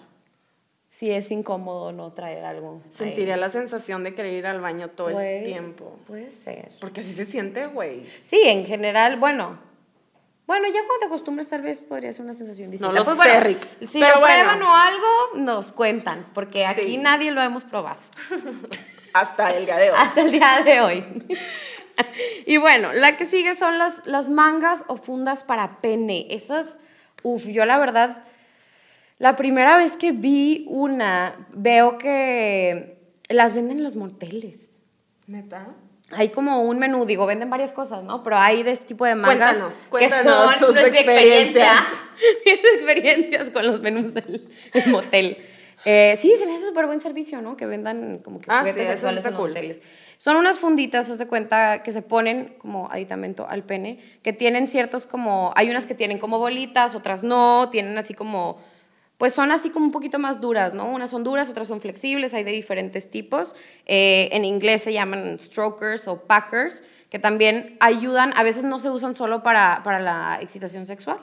[0.88, 2.80] si es incómodo o no traer algo.
[2.84, 2.90] ahí.
[2.92, 5.98] Sentiría la sensación de querer ir al baño todo Puede- el tiempo.
[6.06, 6.70] Puede ser.
[6.80, 8.06] Porque así se siente, güey.
[8.22, 9.58] Sí, en general, bueno.
[10.46, 12.92] Bueno, ya cuando te acostumbras tal vez podría ser una sensación distinta.
[12.92, 13.66] lo Pues, sé, bueno, Rick.
[13.88, 14.34] Si Pero lo bueno.
[14.44, 16.98] prueban o algo, nos cuentan, porque aquí Sí.
[16.98, 18.00] nadie lo hemos probado.
[19.14, 19.96] Hasta el día de hoy.
[19.98, 21.04] hasta el día de hoy.
[22.46, 26.26] y bueno, la que sigue son las, las mangas o fundas para pene.
[26.30, 26.78] Esas,
[27.22, 28.24] uff, yo la verdad,
[29.22, 34.80] la primera vez que vi una, veo que las venden en los moteles.
[35.28, 35.68] ¿Neta?
[36.10, 38.24] Hay como un menú, digo, venden varias cosas, ¿no?
[38.24, 42.02] Pero hay de este tipo de mangas Cuéntanos, que cuéntanos son tus experiencia, experiencias.
[42.44, 45.36] mis experiencias con los menús del, del motel.
[45.84, 47.56] Eh, sí, se me hace súper buen servicio, ¿no?
[47.56, 49.50] Que vendan como que Ah, juguetes sí, sexuales en cool.
[49.50, 49.82] moteles.
[50.18, 54.66] Son unas funditas, haz de cuenta, que se ponen como aditamento al pene, que tienen
[54.66, 58.60] ciertos como, hay unas que tienen como bolitas, otras no, tienen así como,
[59.22, 60.90] pues son así como un poquito más duras, ¿no?
[60.90, 63.54] Unas son duras, otras son flexibles, hay de diferentes tipos.
[63.86, 68.90] Eh, en inglés se llaman strokers o packers, que también ayudan, a veces no se
[68.90, 71.18] usan solo para, para la excitación sexual.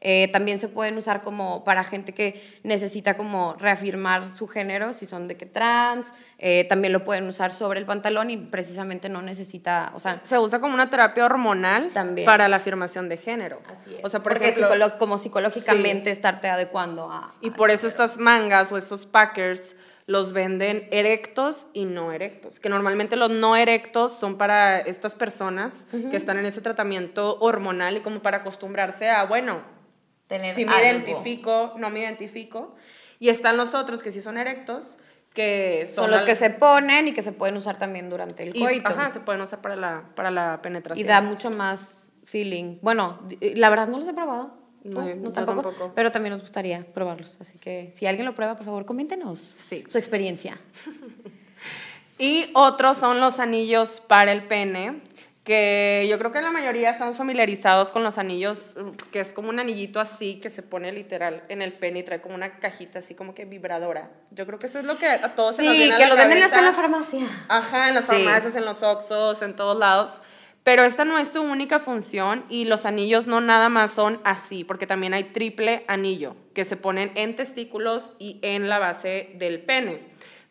[0.00, 5.06] Eh, también se pueden usar como para gente que necesita como reafirmar su género, si
[5.06, 9.22] son de que trans, eh, también lo pueden usar sobre el pantalón y precisamente no
[9.22, 12.26] necesita, o sea, Se usa como una terapia hormonal También.
[12.26, 13.62] para la afirmación de género.
[13.70, 14.04] así es.
[14.04, 17.34] O sea, por Porque ejemplo, psicolo- como psicológicamente estarte adecuando a...
[17.40, 22.60] y a- por eso estas mangas o estos packers los venden erectos y no erectos,
[22.60, 27.96] que normalmente los no erectos son para estas personas que están en ese tratamiento hormonal
[27.96, 29.62] y como para acostumbrarse a, bueno,
[30.28, 30.84] tener si me algo.
[30.86, 32.74] identifico, no me identifico.
[33.18, 34.98] Y están los otros que sí son erectos,
[35.34, 38.42] que son, Son los al- que se ponen y que se pueden usar también durante
[38.42, 38.88] el y, coito.
[38.88, 41.06] ajá, se pueden usar para la, para la Y penetración.
[41.08, 42.78] da mucho más feeling.
[42.82, 44.64] Bueno, la verdad no los he probado.
[44.84, 45.92] No, No, yo no tampoco, tampoco.
[45.96, 47.36] Pero también nos gustaría probarlos.
[47.40, 49.84] Así que si alguien lo prueba, por favor, coméntenos Sí.
[49.88, 50.58] su experiencia.
[52.18, 55.02] Y otros son los anillos para el pene,
[55.46, 58.76] que yo creo que la mayoría estamos familiarizados con los anillos,
[59.12, 62.20] que es como un anillito así que se pone literal en el pene y trae
[62.20, 64.10] como una cajita así como que vibradora.
[64.32, 66.02] Yo creo que eso es lo que a todos se nos Sí, viene a que
[66.02, 66.82] la lo venden hasta en la cabeza.
[66.82, 67.26] farmacia.
[67.48, 68.10] Ajá, en las Sí.
[68.12, 70.18] farmacias, en los Oxxos, en todos lados.
[70.64, 74.64] Pero esta no es su única función y los anillos no nada más son así,
[74.64, 79.60] porque también hay triple anillo que se ponen en testículos y en la base del
[79.62, 80.00] pene.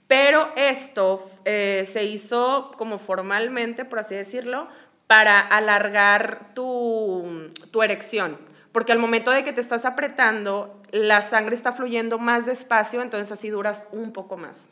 [0.08, 4.67] Pero esto eh, se hizo como formalmente, por así decirlo,
[5.07, 8.37] para alargar tu, tu erección.
[8.71, 13.31] Porque al momento de que te estás apretando, la sangre está fluyendo más despacio, entonces
[13.31, 14.67] así duras un poco más.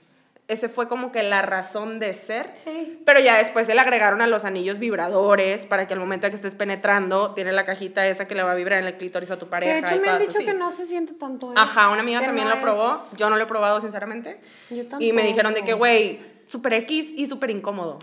[0.50, 2.52] ese fue como que la razón de ser.
[2.56, 3.00] Sí.
[3.06, 6.32] Pero ya después se le agregaron a los anillos vibradores para que al momento de
[6.32, 9.32] que estés penetrando, tiene la cajita esa que le va a vibrar en el clítoris
[9.32, 9.74] a tu Que pareja.
[9.76, 10.46] de hecho y me han dicho así.
[10.46, 11.60] que no se siente tanto eso.
[11.60, 13.08] Ajá, una amiga también no lo probó.
[13.16, 14.42] Yo no lo he probado, sinceramente.
[14.70, 15.78] Yo Y me dijeron de que, tampoco.
[15.80, 18.00] güey, súper X y súper incómodo.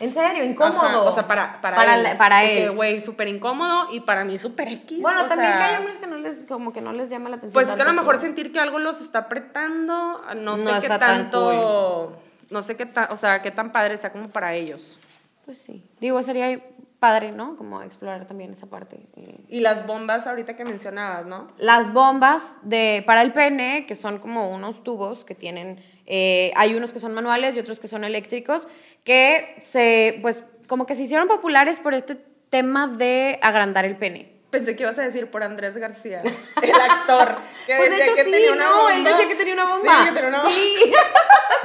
[0.00, 0.80] En serio, incómodo.
[0.80, 2.02] Ajá, O sea, para, para, Para él.
[2.02, 2.70] la- para De él.
[2.72, 5.02] güey, súper incómodo y para mí súper X.
[5.02, 7.28] Bueno, o también sea, que hay hombres que no les, como que no les llama
[7.28, 7.52] la atención.
[7.52, 10.88] Pues es que a lo mejor sentir que algo los está apretando, no sé qué
[10.88, 12.16] tanto,
[12.50, 14.98] no sé qué tan, o sea, qué tan padre sea como para ellos.
[15.44, 15.84] Pues sí.
[16.00, 16.58] Digo, sería
[16.98, 17.56] padre, ¿no?
[17.56, 19.00] Como explorar también esa parte.
[19.48, 21.46] Y las bombas ahorita que mencionabas, ¿no?
[21.58, 26.74] Las bombas de, para el pene, que son como unos tubos que tienen, eh, hay
[26.74, 28.66] unos que son manuales y otros que son eléctricos,
[29.04, 32.16] que se, pues, como que se hicieron populares por este
[32.50, 34.32] tema de agrandar el pene.
[34.50, 36.20] Pensé que ibas a decir por Andrés García,
[36.60, 38.94] el actor, que Pues de decía hecho que sí, tenía una no, bomba.
[38.96, 39.98] él decía que tenía una bomba.
[40.02, 40.52] Sí, que tenía una bomba.
[40.56, 40.92] Sí.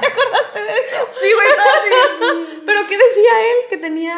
[0.00, 1.08] ¿Te acordaste de eso?
[1.20, 2.60] Sí, güey, estaba así.
[2.66, 3.56] ¿Pero qué decía él?
[3.68, 4.16] Que tenía...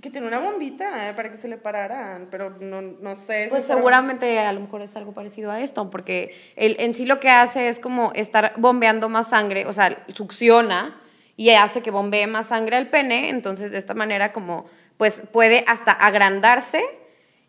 [0.00, 3.46] Que tenía una bombita eh, para que se le pararan, pero no, no sé.
[3.50, 7.20] Pues seguramente a lo mejor es algo parecido a esto, porque él en sí lo
[7.20, 11.00] que hace es como estar bombeando más sangre, o sea, succiona
[11.36, 14.66] y hace que bombee más sangre al pene, entonces de esta manera como
[14.98, 16.84] pues puede hasta agrandarse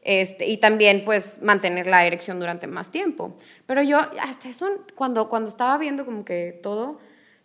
[0.01, 3.35] este, y también pues mantener la erección durante más tiempo.
[3.65, 6.99] Pero yo hasta eso cuando, cuando estaba viendo como que todo,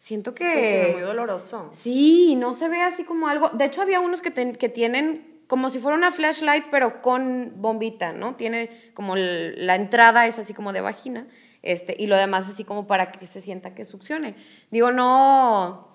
[0.05, 0.45] siento que...
[0.45, 1.71] Pues ve muy doloroso.
[1.73, 3.49] Sí, no se ve así como algo.
[3.51, 7.53] De hecho, había unos que, ten- que tienen como si fuera una flashlight, pero con
[7.57, 8.35] bombita, ¿no?
[8.35, 11.27] Tiene como la entrada es así como de vagina,
[11.63, 14.35] este, y lo demás así como para que se sienta que succione.
[14.71, 15.89] Digo, no.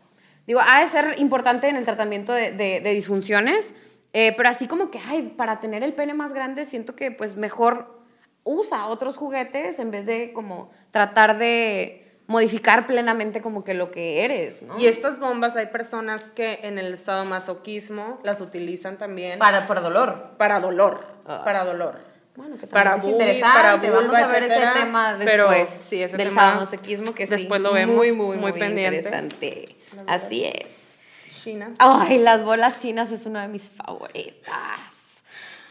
[0.47, 3.75] Digo, ha de ser importante en el tratamiento de, de- de disfunciones,
[4.13, 7.35] eh, pero así como que, ay, para tener el pene más grande, siento que pues
[7.35, 7.99] mejor
[8.43, 11.98] usa otros juguetes en vez de como tratar de
[12.29, 14.79] modificar plenamente como que lo que eres, ¿no?
[14.79, 19.81] Y estas bombas, hay personas que en el estado masoquismo las utilizan también Para, por
[19.81, 20.35] dolor.
[20.37, 21.03] para dolor.
[21.25, 21.41] Ah.
[21.43, 21.97] Para dolor.
[22.35, 23.57] Bueno, que también Para es boobies, interesante.
[23.57, 27.13] para Vamos vulva, a ver etcétera, ese tema pero después sí, ese del tema sadomasoquismo
[27.15, 27.31] que sí.
[27.31, 28.97] después lo vemos, muy, muy, muy muy, pendiente.
[28.97, 29.75] interesante.
[30.05, 30.85] Así es.
[31.43, 31.71] Chinas.
[31.79, 34.53] Ay, las bolas chinas es una de mis favoritas.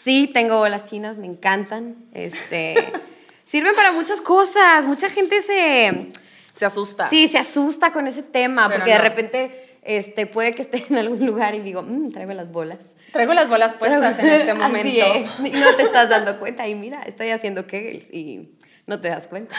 [0.03, 1.95] Sí, tengo bolas chinas, me encantan.
[2.15, 2.75] Este,
[3.45, 4.87] sirven para muchas cosas.
[4.87, 6.11] Mucha gente se,
[6.59, 7.09] Se asusta.
[7.09, 10.97] sí, se asusta con ese tema Pero porque de repente, este, puede que esté en
[10.97, 12.79] algún lugar y digo, "Mm, traigo las bolas.
[13.13, 14.89] Traigo las bolas puestas en este Así momento.
[15.15, 16.67] es, y no te estás dando cuenta.
[16.69, 18.51] Y mira, estoy haciendo kegels y
[18.87, 19.55] no te das cuenta.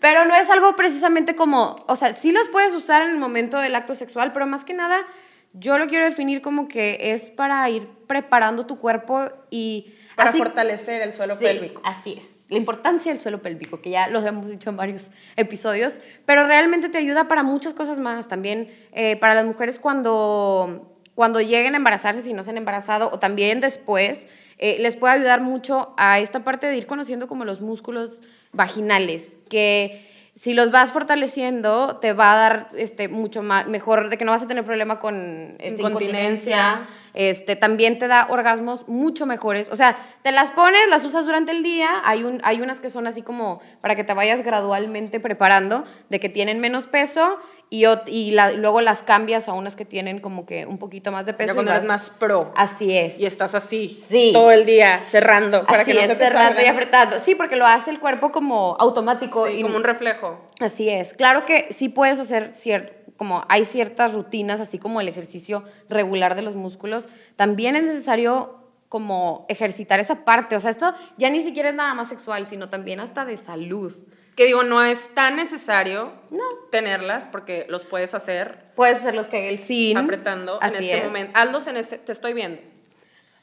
[0.00, 3.58] Pero no es algo precisamente como, o sea, sí los puedes usar en el momento
[3.58, 5.06] del acto sexual, pero más que nada,
[5.54, 9.94] yo lo quiero definir como que es para ir preparando tu cuerpo y...
[10.16, 11.80] Para así- fortalecer el suelo Sí, pélvico.
[11.84, 12.41] Así es.
[12.52, 16.90] La importancia del suelo pélvico, que ya los hemos dicho en varios episodios, pero realmente
[16.90, 18.28] te ayuda para muchas cosas más.
[18.28, 23.10] También eh, para las mujeres cuando, cuando lleguen a embarazarse, si no se han embarazado,
[23.10, 27.46] o también después, eh, les puede ayudar mucho a esta parte de ir conociendo como
[27.46, 28.20] los músculos
[28.52, 34.18] vaginales, que si los vas fortaleciendo, te va a dar este, mucho más, mejor, de
[34.18, 35.80] que no vas a tener problema con este, Incontinencia.
[35.80, 39.68] incontinencia este, también te da orgasmos mucho mejores.
[39.70, 41.88] O sea, te las pones, las usas durante el día.
[42.04, 46.20] Hay, un, hay unas que son así como para que te vayas gradualmente preparando, de
[46.20, 47.38] que tienen menos peso
[47.70, 51.24] y, y la- luego las cambias a unas que tienen como que un poquito más
[51.24, 51.48] de peso.
[51.48, 52.52] Ya y cuando eres más pro.
[52.54, 53.18] Así es.
[53.18, 53.88] Y estás así.
[53.88, 54.30] Sí.
[54.34, 55.64] Todo el día cerrando.
[55.64, 57.18] Para así que no es, se te cerrando y apretando.
[57.18, 59.46] Sí, porque lo hace el cuerpo como automático.
[59.46, 60.38] Sí, y- como un reflejo.
[60.60, 61.14] Así es.
[61.14, 66.34] Claro que sí puedes hacer cier- como hay ciertas rutinas, así como el ejercicio regular
[66.34, 67.08] de los músculos.
[67.36, 68.58] También es necesario
[68.88, 70.56] como ejercitar esa parte.
[70.56, 73.94] O sea, esto ya ni siquiera es nada más sexual, sino también hasta de salud.
[74.34, 76.42] Que digo, no es tan necesario No.
[76.72, 79.96] tenerlas porque los puedes hacer Puedes hacer los que el sin.
[79.98, 81.04] apretando en Así este es.
[81.04, 81.30] momento.
[81.36, 82.60] Hazlos en este, te estoy viendo.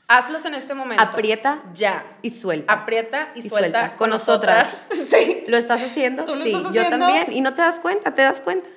[0.10, 1.02] Hazlos en este momento.
[1.02, 2.04] Aprieta Ya.
[2.22, 2.74] y suelta.
[2.74, 3.96] Aprieta y, Y suelta, suelta.
[3.96, 4.88] Con nosotras.
[5.10, 5.46] sí.
[5.48, 6.26] ¿Lo estás haciendo?
[6.26, 7.32] ¿Tú lo sí, estás yo también.
[7.32, 8.68] Y no te das cuenta, te das cuenta.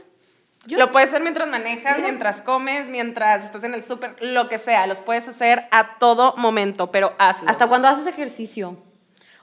[0.67, 2.09] Yo- Lo puedes hacer mientras manejas, Mira.
[2.09, 4.87] mientras comes, mientras estás en el súper, lo que sea.
[4.87, 7.51] Los puedes hacer a todo momento, pero hazlos.
[7.51, 8.77] Hasta cuando haces ejercicio.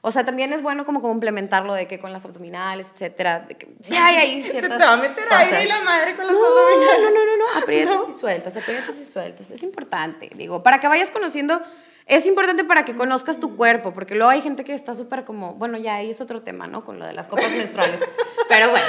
[0.01, 3.41] O sea, también es bueno como complementarlo de que con las abdominales, etcétera.
[3.41, 5.41] de que sí hay ahí Se ciertas te va a meter cosas.
[5.51, 7.01] aire y la madre con los No, abdominales.
[7.03, 8.09] no, no, no, no, aprietas No.
[8.09, 9.51] y sueltas, aprietas y sueltas.
[9.51, 11.61] Es importante, digo, para que vayas conociendo,
[12.05, 15.55] es importante para que conozcas tu cuerpo, porque luego hay gente que está súper como,
[15.55, 16.85] bueno, ya ahí es otro tema, ¿no?
[16.85, 17.99] Con lo de las copas menstruales.
[18.47, 18.85] Pero bueno,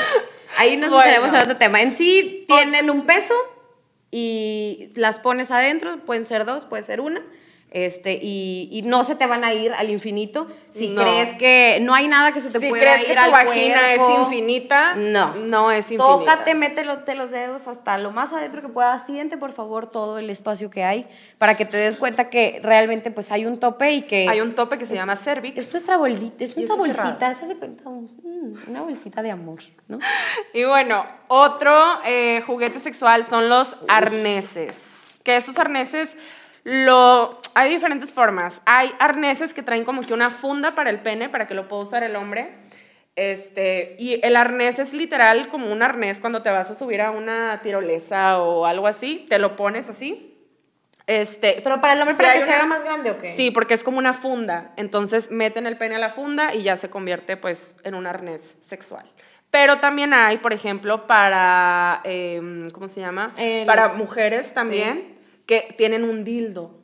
[0.59, 1.07] ahí nos Bueno.
[1.07, 1.81] meteremos en otro tema.
[1.83, 3.35] En sí tienen un peso
[4.11, 7.23] y las pones adentro, pueden ser dos, puede ser una.
[7.73, 10.49] Este, y, y no se te van a ir al infinito.
[10.71, 11.03] Si No.
[11.03, 13.31] crees que no hay nada que se te Si pueda crees ir que tu al
[13.31, 15.37] vagina es infinita, no.
[15.37, 16.05] no es infinita.
[16.05, 19.07] Tócate, métete los dedos hasta lo más adentro que puedas.
[19.07, 21.07] Siente, por favor, todo el espacio que hay
[21.39, 24.29] para que te des cuenta que realmente pues hay un tope y que...
[24.29, 25.57] Hay un tope que se llama cervix.
[25.59, 29.99] Es nuestra bolita, es nuestra bolsita, se hace cuenta, mm, una bolsita de amor, ¿no?
[30.53, 35.21] Y bueno, otro eh, juguete sexual son los arneses.
[35.23, 36.17] Que estos arneses,
[36.65, 38.63] lo, hay diferentes formas.
[38.67, 41.83] Hay arneses que traen como que una funda para el pene, para que lo pueda
[41.83, 42.55] usar el hombre.
[43.17, 47.11] Este, y el arnés es literal como un arnés cuando te vas a subir a
[47.11, 50.27] una tirolesa o algo así, te lo pones así.
[51.07, 53.27] Este, Pero para el hombre, para que se haga más grande, ¿o qué?
[53.27, 54.73] Sí, porque es como una funda.
[54.77, 58.55] Entonces meten el pene a la funda y ya se convierte pues en un arnés
[58.61, 59.05] sexual.
[59.51, 63.33] Pero también hay, por ejemplo, para, em, ¿cómo se llama?
[63.37, 65.10] El- Para mujeres también
[65.51, 66.79] que tienen un dildo.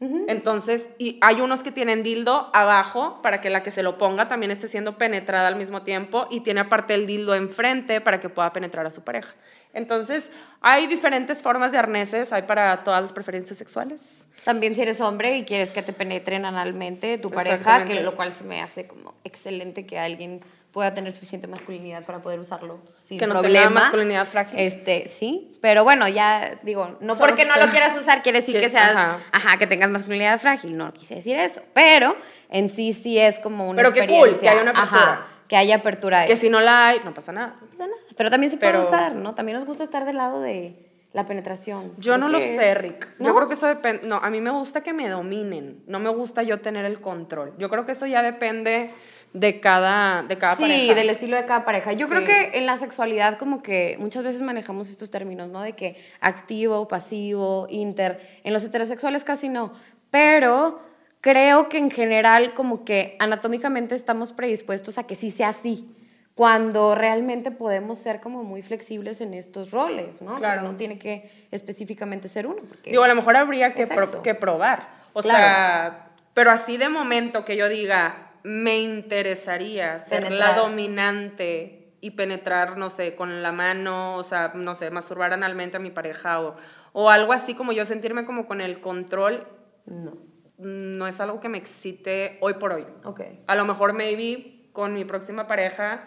[0.00, 4.26] Entonces, y hay unos que tienen dildo abajo para que la que se lo ponga
[4.26, 8.28] también esté siendo penetrada al mismo tiempo y tiene aparte el dildo enfrente para que
[8.28, 9.34] pueda penetrar a su pareja.
[9.72, 14.26] Entonces, hay diferentes formas de arneses, hay para todas las preferencias sexuales.
[14.44, 18.32] También si eres hombre y quieres que te penetren analmente tu pareja, que lo cual
[18.32, 20.42] se me hace como excelente que alguien
[20.78, 23.66] pueda tener suficiente masculinidad para poder usarlo sin Que no problema.
[23.66, 24.60] tenga masculinidad frágil.
[24.60, 28.38] Este, sí, pero bueno, ya digo, no Solo porque no que- lo quieras usar quiere
[28.38, 29.18] decir que- que, seas, ajá.
[29.32, 29.58] ajá.
[29.58, 32.14] que tengas masculinidad frágil, no quise decir eso, pero
[32.48, 35.02] en sí sí es como una Pero qué cool, que haya una apertura.
[35.02, 36.26] Ajá, que haya apertura.
[36.26, 37.56] Que si no la hay, no pasa nada.
[37.60, 38.00] No pasa nada.
[38.16, 39.34] Pero también se puede Pero- usar, ¿no?
[39.34, 40.76] También nos gusta estar del lado de
[41.12, 41.92] la penetración.
[41.96, 43.08] Yo no lo que sé, es- Rick.
[43.18, 43.26] ¿No?
[43.28, 44.06] Yo creo que eso depende.
[44.06, 45.82] No, a mí me gusta que me dominen.
[45.88, 47.54] No me gusta yo tener el control.
[47.58, 48.92] Yo creo que eso ya depende
[49.32, 50.94] de cada, de cada Sí, pareja.
[50.94, 51.92] del estilo de cada pareja.
[51.92, 52.12] Yo Sí.
[52.14, 55.60] creo que en la sexualidad como que muchas veces manejamos estos términos, ¿no?
[55.62, 58.40] De que activo, pasivo, inter.
[58.44, 59.72] En los heterosexuales casi no.
[60.10, 60.80] Pero
[61.20, 65.94] creo que en general como que anatómicamente estamos predispuestos a que sí sea así.
[66.34, 70.36] Cuando realmente podemos ser como muy flexibles en estos roles, ¿no?
[70.36, 70.62] Claro.
[70.62, 72.62] Que no tiene que específicamente ser uno.
[72.68, 74.88] Porque Digo, a lo mejor habría que, pro- que probar.
[75.14, 75.38] O Claro.
[75.38, 82.78] sea, pero así de momento que yo diga, me interesaría ser la dominante y penetrar,
[82.78, 86.56] no sé, con la mano, o sea, no sé, masturbar analmente a mi pareja o,
[86.94, 89.46] o algo así como yo sentirme como con el control,
[89.84, 90.16] No.
[90.56, 92.86] no es algo que me excite hoy por hoy.
[93.04, 93.20] Ok.
[93.46, 96.04] A lo mejor maybe con mi próxima pareja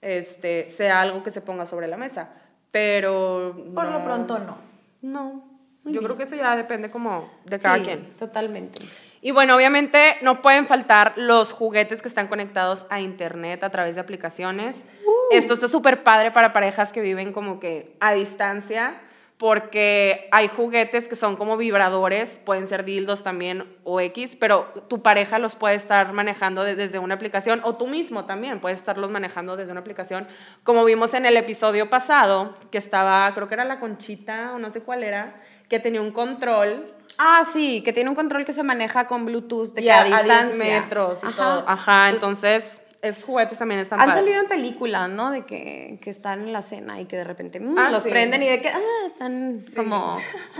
[0.00, 2.30] este, sea algo que se ponga sobre la mesa,
[2.72, 4.58] pero Por lo pronto no.
[5.02, 5.54] No.
[5.84, 6.04] Muy Yo bien.
[6.04, 8.14] creo que eso ya depende como de cada Sí, quien.
[8.16, 8.80] Totalmente.
[9.24, 13.94] Y bueno, obviamente no pueden faltar los juguetes que están conectados a internet a través
[13.94, 14.76] de aplicaciones.
[15.06, 15.10] Uh.
[15.30, 19.00] Esto está súper padre para parejas que viven como que a distancia,
[19.38, 25.00] porque hay juguetes que son como vibradores, pueden ser dildos también o X, pero tu
[25.02, 29.10] pareja los puede estar manejando de- desde una aplicación o tú mismo también puedes estarlos
[29.10, 30.28] manejando desde una aplicación.
[30.64, 34.68] Como vimos en el episodio pasado, que estaba, creo que era la conchita o no
[34.68, 35.40] sé cuál era,
[35.76, 39.72] que tenía un control Ah, sí, que tiene un control que se maneja con Bluetooth
[39.74, 40.80] de y que a, a a 10 distancia.
[40.80, 41.36] metros y Ajá.
[41.36, 41.64] todo.
[41.68, 44.24] Ajá, entonces esos juguetes también están Han padres.
[44.24, 45.30] salido en películas, ¿no?
[45.30, 48.08] De que, que están en la cena y que de repente mm, Ah, los sí.
[48.10, 50.16] prenden y de que, ah, están como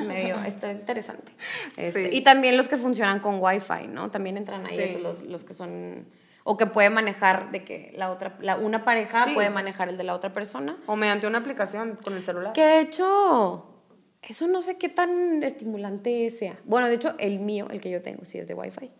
[0.06, 1.32] medio, está interesante.
[1.76, 2.16] Este, Sí.
[2.18, 4.10] Y también los que funcionan con Wi-Fi, ¿no?
[4.12, 4.82] También entran ahí Sí.
[4.82, 6.06] esos, los, los que son,
[6.44, 9.32] o que puede manejar de que la otra, la, una pareja Sí.
[9.34, 10.76] puede manejar el de la otra persona.
[10.86, 12.52] O mediante una aplicación con el celular.
[12.52, 13.73] Que de hecho,
[14.28, 16.58] eso no sé qué tan estimulante sea.
[16.64, 18.90] Bueno, de hecho, el mío, el que yo tengo, sí es de Wi-Fi.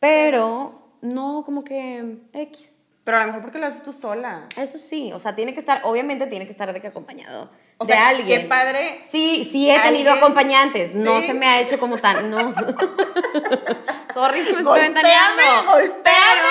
[0.00, 2.68] Pero no como que X.
[3.04, 4.48] Pero a lo mejor porque lo haces tú sola.
[4.56, 7.84] Eso sí, o sea, tiene que estar, obviamente tiene que estar de que acompañado O
[7.84, 8.42] de sea, alguien.
[8.42, 9.00] qué padre.
[9.08, 11.28] Sí, sí he tenido acompañantes, no Sí.
[11.28, 12.38] se me ha hecho como tan, no.
[14.12, 15.42] Sorry, me estoy ventaneando.
[15.70, 16.50] golpéame.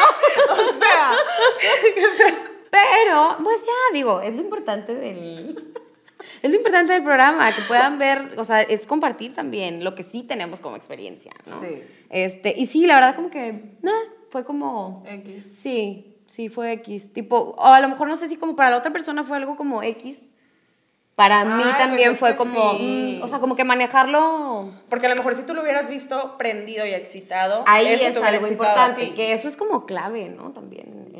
[0.51, 1.15] O sea,
[2.71, 5.73] Pero, pues ya, digo, es lo importante del...
[6.45, 10.03] Es lo importante del programa, que puedan ver, o sea, es compartir también lo que
[10.03, 11.60] sí tenemos como experiencia, ¿no?
[11.60, 11.81] Sí.
[12.12, 13.91] Este, y sí, la verdad como que, nah,
[14.29, 15.03] fue como...
[15.08, 15.43] X.
[15.55, 17.12] Sí, sí, fue X.
[17.13, 19.58] Tipo, o a lo mejor no sé si como para la otra persona fue algo
[19.58, 20.29] como X.
[21.15, 23.17] Para mí Ay, pues también fue como, sí.
[23.19, 26.38] mm, o sea, como que manejarlo Porque a lo mejor si tú lo hubieras visto
[26.38, 30.51] prendido y excitado, ahí eso es algo importante, que eso es como clave, ¿no?
[30.51, 31.11] También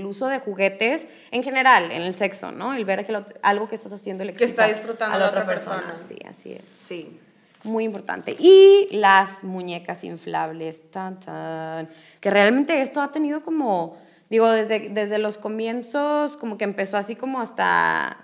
[0.00, 2.74] el uso de juguetes, en general, en el sexo, ¿no?
[2.74, 5.30] El ver que lo- algo que estás haciendo le Que está disfrutando a la la
[5.30, 5.92] otra otra persona.
[5.92, 5.98] persona.
[5.98, 6.62] Sí, así es.
[6.72, 7.20] Sí.
[7.62, 8.34] Muy importante.
[8.38, 11.88] Y las muñecas inflables, tan, tan,
[12.18, 13.98] que realmente esto ha tenido como,
[14.30, 18.16] digo, desde, desde los comienzos, como que empezó así como hasta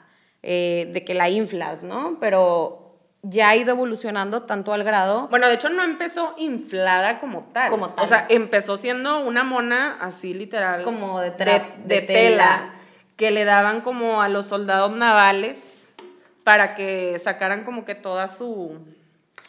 [0.42, 2.16] eh, de que la inflas, ¿no?
[2.18, 2.85] Pero
[3.22, 5.28] ya ha ido evolucionando tanto al grado.
[5.28, 7.70] Bueno, de hecho no empezó inflada como tal.
[7.70, 8.04] Como tal.
[8.04, 10.82] O sea, empezó siendo una mona así literal.
[10.82, 12.70] Como de de, de de tela, tela.
[13.16, 15.92] que le daban como a los soldados navales
[16.44, 18.78] para que sacaran como que toda su,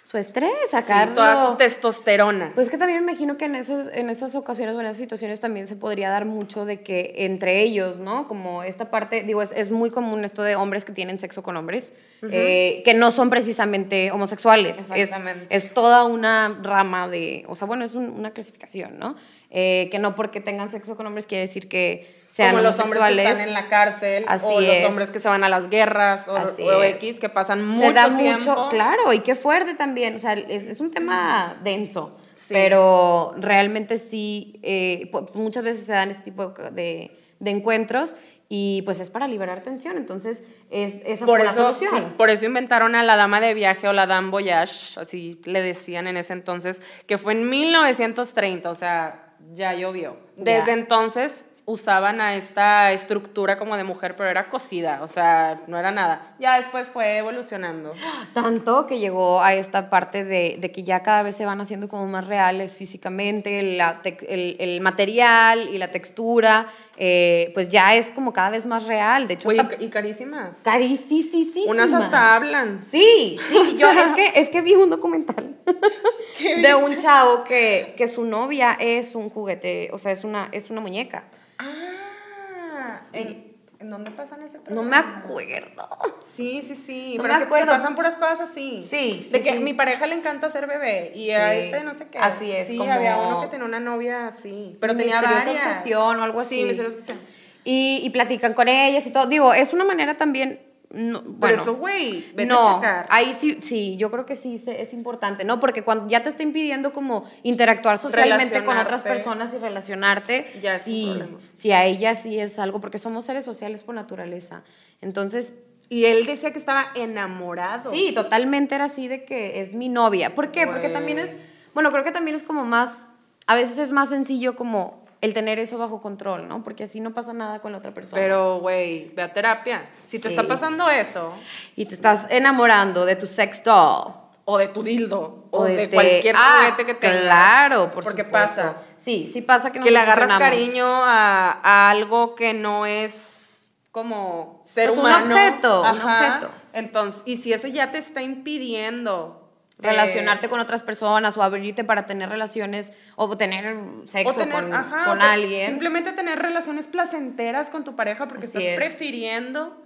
[0.10, 1.16] Su estrés, sí, sacarlo.
[1.16, 2.54] toda su testosterona.
[2.56, 5.42] Pues que también me imagino que en esas, en esas ocasiones o en esas situaciones
[5.42, 8.26] también se podría dar mucho de que entre ellos, ¿no?
[8.26, 11.58] Como esta parte, digo, es, es muy común esto de hombres que tienen sexo con
[11.58, 11.92] hombres,
[12.22, 14.80] eh, que no son precisamente homosexuales.
[14.80, 15.54] Es, Exactamente.
[15.54, 19.18] es toda una rama de, o sea, bueno, es un- una clasificación, ¿no?
[19.50, 23.02] Eh, que no porque tengan sexo con hombres quiere decir que sean como los hombres
[23.02, 24.86] que están en la cárcel Así o los es.
[24.86, 26.84] hombres que se van a las guerras o, o.
[26.84, 28.40] X que pasan mucho se da tiempo.
[28.46, 32.54] mucho, claro, y qué fuerte también, o sea, es, es un tema denso, Sí.
[32.54, 38.16] pero realmente sí, eh, muchas veces se dan este tipo de, de encuentros
[38.50, 41.92] y pues es para liberar tensión, entonces es, esa Por fue la solución.
[41.96, 45.62] sí, por eso inventaron a la dama de viaje o la dame voyage, así le
[45.62, 49.24] decían en ese entonces, que fue en 1930, o sea,
[49.54, 50.18] ya llovió.
[50.36, 50.74] Desde Ya.
[50.74, 55.92] entonces usaban a esta estructura como de mujer, pero era cosida, o sea, no era
[55.92, 56.34] nada.
[56.40, 57.94] Ya después fue evolucionando.
[58.34, 61.90] Tanto que llegó a esta parte de, de que ya cada vez se van haciendo
[61.90, 64.00] como más reales físicamente, la
[64.30, 69.28] el, el material y la textura, eh, pues ya es como cada vez más real,
[69.28, 70.56] de hecho Güey, está y carísimas.
[70.64, 71.70] carísima.
[71.70, 72.80] Unas hasta hablan.
[72.90, 75.58] Sí, sí, yo es que, es que vi un documental
[76.40, 80.70] de un chavo que, que su novia es un juguete, o sea, es una, es
[80.70, 81.26] una muñeca.
[81.60, 85.22] Ah, ¿en, ¿en dónde pasan ese No me programa?
[85.24, 85.90] acuerdo.
[86.34, 87.14] Sí, sí, sí.
[87.18, 87.72] No pero me que- que acuerdo.
[87.74, 88.82] pasan puras cosas así.
[88.82, 89.60] Sí, De sí, que sí.
[89.60, 92.20] mi pareja le encanta ser bebé y a este no sé qué.
[92.20, 94.78] Así es, Sí, como- había uno que tenía una novia así.
[94.80, 95.48] Pero tenía varias.
[95.48, 96.58] obsesión o algo así.
[96.60, 97.20] Sí, misteriosa obsesión.
[97.64, 99.28] Y, y platican con ellas y todo.
[99.28, 100.62] Digo, es una manera también.
[100.90, 103.08] No, Por eso, güey, vete no, a checar.
[103.10, 105.60] ahí sí, sí, yo creo que sí es importante, ¿no?
[105.60, 110.80] Porque cuando ya te está impidiendo como interactuar socialmente con otras personas y relacionarte, Ya
[110.80, 111.22] sí,
[111.56, 114.64] sí, a ella sí es algo, porque somos seres sociales por naturaleza.
[115.02, 115.56] Entonces,
[115.90, 117.92] Y él decía que estaba enamorado.
[117.92, 120.36] sí, totalmente era así de que es mi novia.
[120.36, 120.68] ¿Por qué?
[120.68, 121.38] Porque también es,
[121.74, 123.08] bueno, creo que también es como más,
[123.46, 126.64] a veces es más sencillo como el tener eso bajo control, ¿no?
[126.64, 128.22] Porque así no pasa nada con la otra persona.
[128.22, 129.90] Pero, güey, ve a terapia.
[130.06, 130.36] Si te Sí.
[130.36, 131.34] está pasando eso,
[131.76, 134.14] y te estás enamorando de tu sex doll.
[134.50, 137.22] o de tu dildo, o, de, te- cualquier Ah, juguete que tengas.
[137.24, 138.56] Claro, por Porque supuesto.
[138.56, 138.78] pasa.
[138.98, 143.68] Sí, sí pasa que nos que le agarras cariño a, a algo que no es
[143.92, 145.26] como ser un humano.
[145.36, 146.50] objeto, un objeto.
[146.72, 149.37] Entonces, y si eso ya te está impidiendo
[149.80, 153.76] eh, Relacionarte con otras personas o abrirte para tener relaciones o tener
[154.08, 155.68] sexo o tener- con, ajá, con alguien.
[155.68, 158.76] Simplemente tener relaciones placenteras con tu pareja porque Así estás es.
[158.76, 159.84] prefiriendo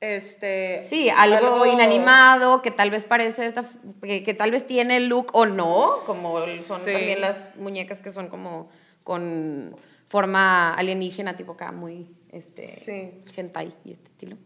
[0.00, 3.64] este Sí, algo, inanimado que tal vez parece esta,
[4.02, 6.92] que, que tal vez tiene look o no, como son Sí.
[6.92, 8.70] también las muñecas que son como
[9.04, 9.76] con
[10.08, 13.10] forma alienígena, tipo acá muy este Sí.
[13.36, 14.36] hentai y este estilo.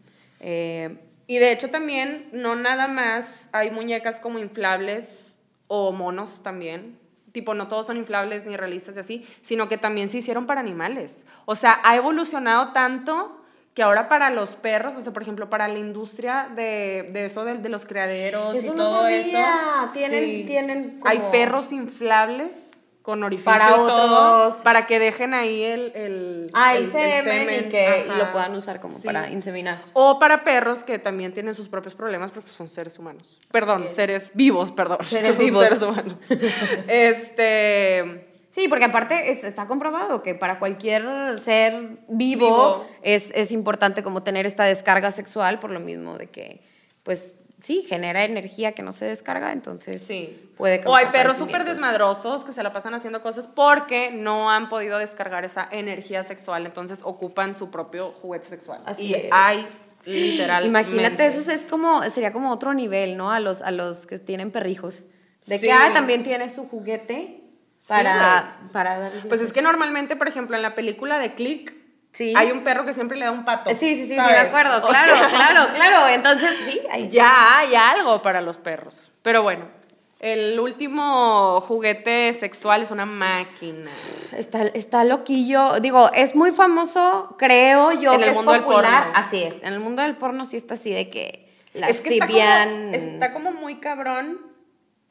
[0.41, 0.97] Eh,
[1.27, 5.33] Y de hecho también, no nada más hay muñecas como inflables
[5.67, 6.99] o monos también.
[7.31, 10.61] Tipo, no todos son inflables ni realistas y así, sino que también se hicieron para
[10.61, 11.25] animales.
[11.45, 13.41] O sea, ha evolucionado tanto
[13.73, 17.43] que ahora para los perros, o sea, por ejemplo, para la industria de, de eso
[17.43, 19.19] de, de los criaderos Eso y no todo sabía.
[19.19, 19.93] eso.
[19.93, 22.64] Tienen- tienen Hay como- perros inflables
[23.05, 24.61] con orificio Para todo, otros.
[24.63, 28.81] para que dejen ahí el, el, ah, el, semen, y que y lo puedan usar
[28.81, 29.05] como Sí.
[29.05, 29.77] para inseminar.
[29.93, 33.39] O para perros que también tienen sus propios problemas, pero pues son seres humanos.
[33.51, 34.97] Perdón, seres vivos, perdón.
[35.03, 35.63] Seres Son vivos.
[35.65, 36.15] Seres humanos.
[36.87, 38.27] este.
[38.49, 41.03] Sí, porque aparte es- está comprobado que para cualquier
[41.41, 42.87] ser vivo, Vivo.
[43.03, 46.61] Es, es importante como tener esta descarga sexual por lo mismo de que,
[47.03, 47.35] pues
[47.65, 50.51] sí, genera energía que no se descarga, entonces Sí.
[50.55, 54.69] puede O hay perros súper desmadrosos que se la pasan haciendo cosas porque no han
[54.69, 58.81] podido descargar esa energía sexual, entonces ocupan su propio juguete sexual.
[58.85, 59.29] Así y es.
[59.31, 59.65] hay
[60.05, 60.65] literal.
[60.65, 63.31] Imagínate, eso es como, sería como otro nivel, ¿no?
[63.31, 65.05] A los, a los que tienen perrijos.
[65.47, 65.65] De Sí.
[65.67, 67.41] que ah, también tiene su juguete
[67.87, 69.21] para, para darle...
[69.27, 71.73] Pues es que normalmente, por ejemplo, en la película de Click,
[72.15, 72.33] Sí.
[72.35, 73.69] hay un perro que siempre le da un pato.
[73.71, 74.31] Sí, sí, sí, sí, ¿sabes?
[74.31, 76.07] me acuerdo, O claro, sea, claro, claro.
[76.07, 77.13] Entonces, sí, ahí está.
[77.13, 79.11] Ya hay algo para los perros.
[79.21, 79.65] Pero bueno,
[80.19, 83.91] el último juguete sexual es una máquina.
[84.31, 85.81] Está, está loquillo.
[85.81, 89.03] Digo, es muy famoso, creo yo, En que el es mundo del popular.
[89.07, 89.19] porno.
[89.19, 89.61] Así es.
[89.61, 92.93] En el mundo del porno sí está así de que las es que está como,
[92.93, 94.39] está como muy cabrón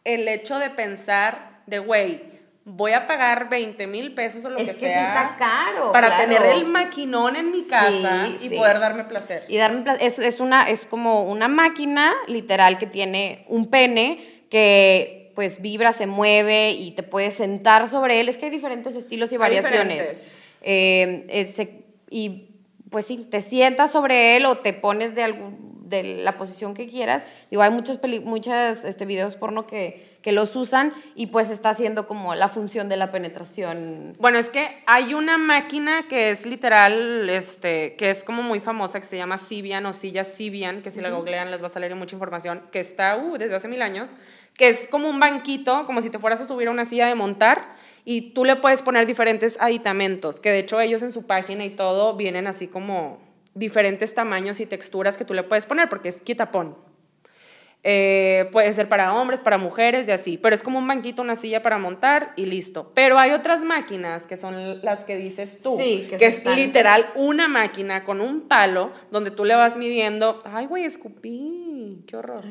[0.05, 2.34] el hecho de pensar de, güey,
[2.67, 5.07] voy a pagar 20 mil pesos o lo Es que, que sea.
[5.09, 6.23] está caro, Para claro.
[6.35, 8.57] tener el maquinón en mi casa Sí, y sí.
[8.57, 9.45] poder darme placer.
[9.49, 14.45] Y darme pla- es, es, una, es como una máquina literal que tiene un pene
[14.51, 18.29] que pues vibra, se mueve y te puedes sentar sobre él.
[18.29, 20.33] Es que hay diferentes estilos y Hay variaciones.
[20.63, 22.49] Eh, eh, se- y
[22.91, 26.87] pues sí, te sientas sobre él o te pones de, algún, de la posición que
[26.89, 27.25] quieras.
[27.51, 31.69] Digo, hay muchos peli- muchas este, videos porno que, que los usan y pues está
[31.69, 34.17] haciendo como la función de la penetración.
[34.19, 39.01] Bueno, es que hay una máquina que es literal, este, que es como muy famosa,
[39.01, 41.95] que se llama Sibian o silla Sibian, que si la googlean les va a salir
[41.95, 44.17] mucha información, que está uh, desde hace mil años,
[44.55, 47.15] que es como un banquito, como si te fueras a subir a una silla de
[47.15, 47.75] montar,
[48.07, 51.71] y tú le puedes poner diferentes aditamentos, que de hecho ellos en su página y
[51.77, 53.19] todo vienen así como
[53.53, 56.79] diferentes tamaños y texturas que tú le puedes poner, porque es quitapón.
[57.87, 61.37] Eh, puede ser para hombres, para mujeres y así, pero es como un banquito, una
[61.37, 62.91] silla para montar y listo.
[62.95, 67.07] Pero hay otras máquinas que son las que dices tú, Sí, que es están- literal
[67.15, 70.39] una máquina con un palo donde tú le vas midiendo.
[70.45, 72.43] Ay, güey, escupí, qué horror.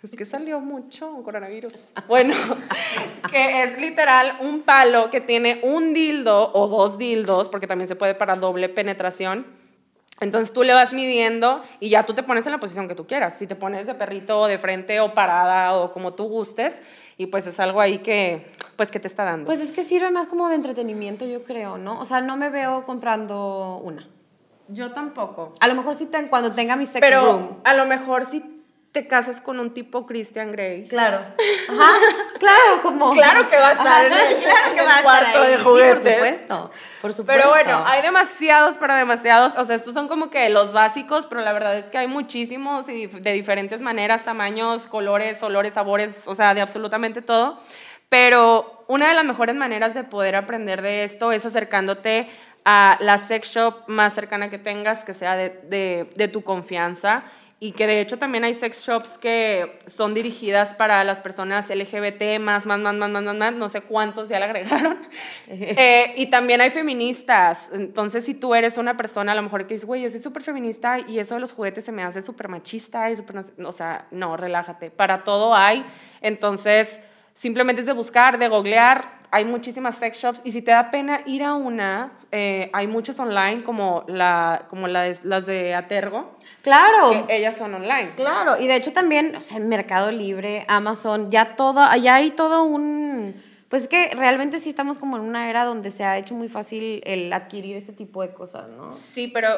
[0.00, 1.92] Es que salió mucho coronavirus.
[2.08, 2.34] Bueno,
[3.32, 7.96] que es literal un palo que tiene un dildo o dos dildos, porque también se
[7.96, 9.44] puede para doble penetración.
[10.22, 13.06] Entonces tú le vas midiendo y ya tú te pones en la posición que tú
[13.06, 13.34] quieras.
[13.38, 16.80] Si te pones de perrito o de frente o parada o como tú gustes,
[17.18, 19.46] y pues es algo ahí que, pues, que te está dando.
[19.46, 22.00] Pues es que sirve más como de entretenimiento, yo creo, ¿no?
[22.00, 24.08] O sea, no me veo comprando una.
[24.68, 25.52] yo tampoco.
[25.60, 27.48] A lo mejor sí ten- cuando tenga mi sex Pero room.
[27.64, 28.61] a lo mejor si
[28.92, 30.86] te casas con un tipo Christian Grey.
[30.86, 31.24] Claro.
[31.68, 31.92] Ajá.
[32.38, 33.10] Claro, como.
[33.14, 35.42] Claro que va a estar en el- claro en que el va a estar cuarto
[35.42, 35.50] ahí.
[35.50, 36.70] de Sí, por supuesto.
[37.00, 37.42] Por supuesto.
[37.42, 39.54] Pero bueno, hay demasiados, pero demasiados.
[39.56, 42.88] O sea, estos son como que los básicos, pero la verdad es que hay muchísimos
[42.88, 47.58] y de diferentes maneras, tamaños, colores, olores, sabores, o sea, de absolutamente todo.
[48.08, 52.28] Pero una de las mejores maneras de poder aprender de esto es acercándote
[52.64, 57.24] a la sex shop más cercana que tengas, que sea de, de- de tu confianza.
[57.64, 62.40] Y que de hecho también hay sex shops que son dirigidas para las personas LGBT,
[62.40, 64.98] más, más, más, más, más, más, más, no sé cuántos ya le agregaron.
[65.48, 67.70] Eh, y también hay feministas.
[67.72, 70.42] Entonces, si tú eres una persona a lo mejor que dices, güey, yo soy súper
[70.42, 73.52] feminista y eso de los juguetes se me hace súper machista y súper, no sé",
[73.64, 74.90] o sea, no, relájate.
[74.90, 75.84] Para todo hay.
[76.20, 76.98] Entonces,
[77.34, 79.21] simplemente es de buscar, de googlear.
[79.34, 83.18] Hay muchísimas sex shops y si te da pena ir a una, eh, hay muchas
[83.18, 87.26] online como, la, como la de- las de Atergo, Claro.
[87.26, 88.10] que ellas son online.
[88.14, 92.64] Claro, y de hecho también, o sea, Mercado Libre, Amazon, ya todo, ya hay todo
[92.64, 93.42] un...
[93.72, 96.50] Pues es que realmente sí estamos como en una era donde se ha hecho muy
[96.50, 98.92] fácil el adquirir este tipo de cosas, ¿no?
[98.92, 99.48] Sí, pero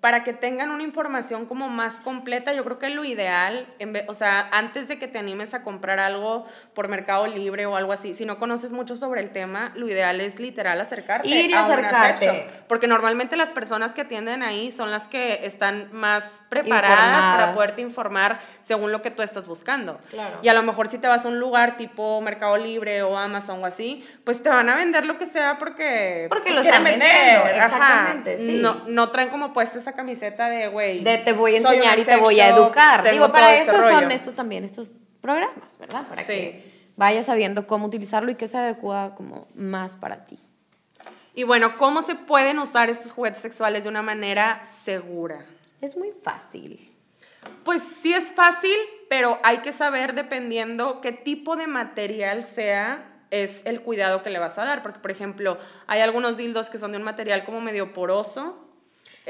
[0.00, 4.06] para que tengan una información como más completa, yo creo que lo ideal, en vez-
[4.08, 7.92] o sea, antes de que te animes a comprar algo por Mercado Libre o algo
[7.92, 11.28] así, si no conoces mucho sobre el tema, lo ideal es literal acercarte.
[11.28, 12.26] Ir y a acercarte.
[12.28, 16.90] sex shop, porque normalmente las personas que atienden ahí son las que están más preparadas
[16.98, 17.36] Informadas.
[17.36, 19.98] para poderte informar según lo que tú estás buscando.
[20.10, 20.38] Claro.
[20.42, 23.59] Y a lo mejor si te vas a un lugar tipo Mercado Libre o Amazon
[23.62, 26.86] o así, pues te van a vender lo que sea porque, Porque pues, lo quieren
[26.86, 27.64] están vendiendo, Ajá.
[27.66, 28.58] exactamente, sí.
[28.60, 31.02] No, no traen como puesta esa camiseta de, güey.
[31.04, 33.08] De te voy a enseñar y te voy a educar.
[33.10, 34.10] Digo, para este eso son rollo.
[34.10, 34.90] estos también, estos
[35.20, 36.06] programas, ¿verdad?
[36.08, 36.32] Para Sí.
[36.32, 40.38] que vayas sabiendo cómo utilizarlo y que se adecua como más para ti.
[41.34, 45.44] Y bueno, ¿cómo se pueden usar estos juguetes sexuales de una manera segura?
[45.80, 46.86] Es muy fácil.
[47.64, 48.74] Pues sí es fácil,
[49.08, 54.38] pero hay que saber dependiendo qué tipo de material sea es el cuidado que le
[54.38, 57.60] vas a dar, porque por ejemplo, hay algunos dildos que son de un material como
[57.60, 58.69] medio poroso,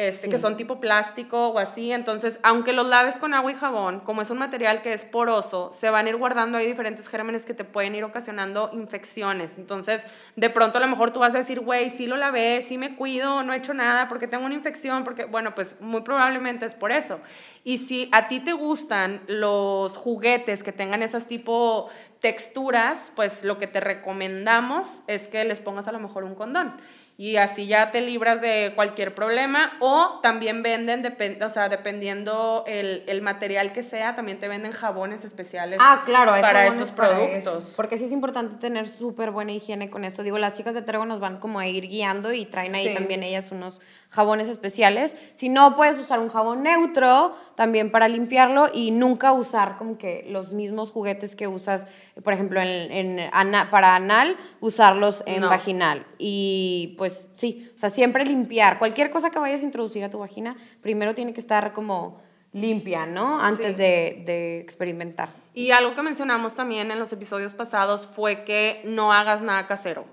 [0.07, 0.31] este, Sí.
[0.31, 4.23] que son tipo plástico o así, entonces, aunque los laves con agua y jabón, como
[4.23, 7.53] es un material que es poroso, se van a ir guardando ahí diferentes gérmenes que
[7.53, 9.59] te pueden ir ocasionando infecciones.
[9.59, 12.79] Entonces, de pronto a lo mejor tú vas a decir, güey, sí lo lavé, sí
[12.79, 16.65] me cuido, no he hecho nada porque tengo una infección, porque, bueno, pues muy probablemente
[16.65, 17.21] es por eso.
[17.63, 21.91] Y si a ti te gustan los juguetes que tengan esas tipo
[22.21, 26.75] texturas, pues lo que te recomendamos es que les pongas a lo mejor un condón.
[27.21, 29.73] Y así ya te libras de cualquier problema.
[29.81, 31.05] O también venden,
[31.43, 36.33] o sea, dependiendo el, el material que sea, también te venden jabones especiales Ah, claro,
[36.33, 37.65] hay para estos para productos.
[37.67, 40.23] eso, porque sí es importante tener súper buena higiene con esto.
[40.23, 42.95] Digo, las chicas de Trego nos van como a ir guiando y traen ahí Sí.
[42.95, 45.17] también ellas unos jabones especiales.
[45.37, 50.27] Si no, puedes usar un jabón neutro también para limpiarlo y nunca usar como que
[50.29, 51.87] los mismos juguetes que usas,
[52.25, 55.49] por ejemplo, en, en ana- para anal, usarlos en No.
[55.49, 56.07] vaginal.
[56.19, 58.79] Y pues sí, o sea, siempre limpiar.
[58.79, 62.21] Cualquier cosa que vayas a introducir a tu vagina, primero tiene que estar como
[62.53, 63.41] limpia, ¿no?
[63.41, 65.29] Antes de, de experimentar.
[65.55, 70.05] Y algo que mencionamos también en los episodios pasados fue que no hagas nada casero.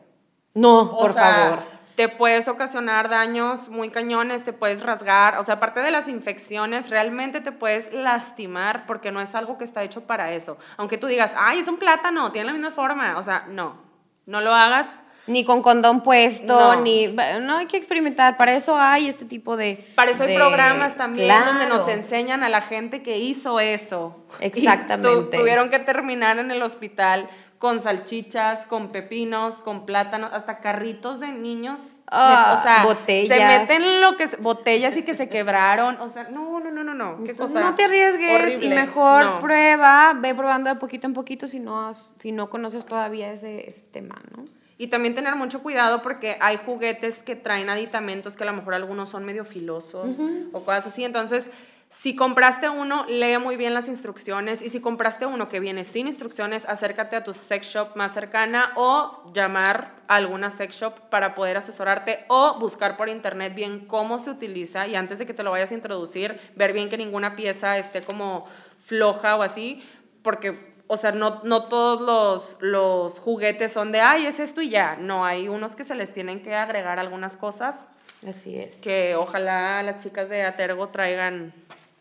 [0.54, 1.60] No, O por sea, favor.
[1.98, 6.90] Te puedes ocasionar daños muy cañones, te puedes rasgar, o sea, aparte de las infecciones,
[6.92, 10.58] realmente te puedes lastimar porque no es algo que está hecho para eso.
[10.78, 13.82] Aunque tú digas, ay, es un plátano, tiene la misma forma, o sea, no,
[14.28, 15.04] no lo hagas.
[15.26, 16.82] Ni con condón puesto, No.
[16.82, 17.08] ni...
[17.08, 19.92] No hay que experimentar, para eso hay este tipo de...
[19.96, 21.98] Para eso hay de- programas también donde nos Claro.
[22.00, 24.24] enseñan a la gente que hizo eso.
[24.40, 25.36] Y tu- Exactamente.
[25.38, 27.28] tuvieron que terminar en el hospital
[27.60, 32.02] con salchichas, con pepinos, con plátanos, hasta carritos de niños.
[32.10, 33.28] Ah, o sea, botellas.
[33.28, 36.94] se meten lo que botellas y que se quebraron, o sea, no, no, no, no,
[36.94, 37.60] no, qué cosa.
[37.60, 39.42] no te arriesgues y mejor No.
[39.42, 43.82] prueba, ve probando de poquito en poquito si no, si no conoces todavía ese, ese
[43.82, 44.46] tema, ¿no?
[44.80, 48.76] Y también tener mucho cuidado porque hay juguetes que traen aditamentos que a lo mejor
[48.76, 50.20] algunos son medio filosos
[50.54, 51.04] o cosas así.
[51.04, 51.50] Entonces,
[51.90, 54.62] si compraste uno, lee muy bien las instrucciones.
[54.62, 58.74] Y si compraste uno que viene sin instrucciones, acércate a tu sex shop más cercana
[58.76, 64.20] o llamar a alguna sex shop para poder asesorarte o buscar por internet bien cómo
[64.20, 67.36] se utiliza y antes de que te lo vayas a introducir, ver bien que ninguna
[67.36, 68.46] pieza esté como
[68.80, 69.84] floja o así,
[70.22, 74.70] porque o sea, no, no todos los, los juguetes son de, ay, es esto y
[74.70, 74.96] ya.
[74.98, 77.88] No, hay unos que se les tienen que agregar algunas cosas
[78.28, 78.76] Así es.
[78.82, 81.54] que ojalá las chicas de Atergo traigan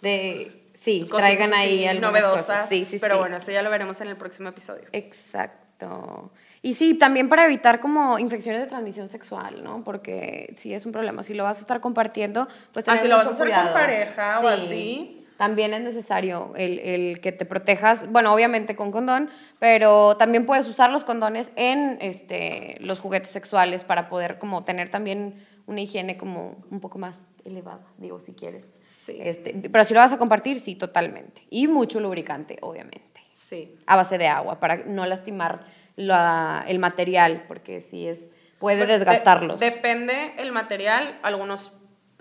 [0.07, 2.47] De, sí, cosas traigan ahí algunas novedosas.
[2.47, 2.69] cosas.
[2.69, 3.21] Sí, sí, pero sí.
[3.21, 4.85] bueno, eso ya lo veremos en el próximo episodio.
[4.93, 6.31] Exacto.
[6.63, 9.85] Y sí, también para evitar como infecciones de transmisión sexual, ¿no?
[9.85, 11.23] Porque sí es un problema.
[11.23, 13.73] Si lo vas a estar compartiendo, pues Ah, tener si lo vas a hacer con
[13.73, 15.27] pareja o así.
[15.37, 19.29] También es necesario el, el que te protejas, bueno, obviamente con condón,
[19.59, 24.89] pero también puedes usar los condones en este, los juguetes sexuales para poder como tener
[24.89, 28.81] también una higiene como un poco más elevada, digo, si quieres.
[29.07, 29.19] Sí.
[29.23, 31.43] Este, pero si lo vas a compartir, sí, totalmente.
[31.49, 33.77] Y mucho lubricante, obviamente Sí.
[33.87, 38.89] a base de agua para no lastimar la- el material, porque sí es, puede Pues,
[38.89, 39.61] de- desgastarlos.
[39.61, 41.73] depende el material, algunos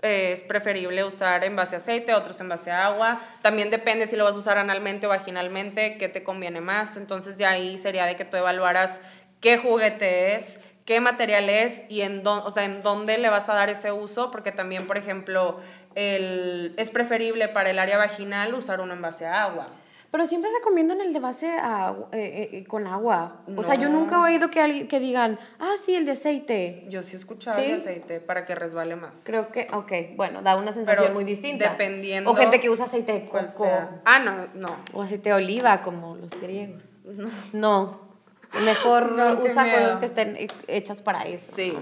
[0.02, 3.20] eh, es preferible usar en base a aceite, otros en base a agua.
[3.42, 6.98] También depende si lo vas a usar analmente o vaginalmente, qué te conviene más.
[6.98, 9.00] Entonces ya ahí sería de que tú evaluaras
[9.40, 13.48] qué juguete es, qué material es y en, dónde, o sea, en dónde le vas
[13.48, 15.60] a dar ese uso, porque también, por ejemplo,
[15.96, 19.66] el, es preferible para el área vaginal usar uno en base a agua.
[20.12, 23.40] Pero siempre recomiendan el de base a eh, eh, con agua.
[23.56, 26.86] O sea, yo nunca he oído que, que digan, ah, sí, el de aceite.
[26.88, 27.66] Yo sí he escuchado ¿Sí?
[27.72, 29.22] el aceite para que resbale más.
[29.24, 31.70] Creo que, ok, bueno, da una sensación Pero muy distinta.
[31.72, 33.68] dependiendo O gente que usa aceite de coco.
[34.04, 34.76] Ah, no, no.
[34.94, 36.84] o aceite de oliva, como los griegos.
[37.52, 38.06] No.
[38.64, 41.52] Mejor No, usa cosas que estén he- hechas para eso.
[41.56, 41.76] Sí.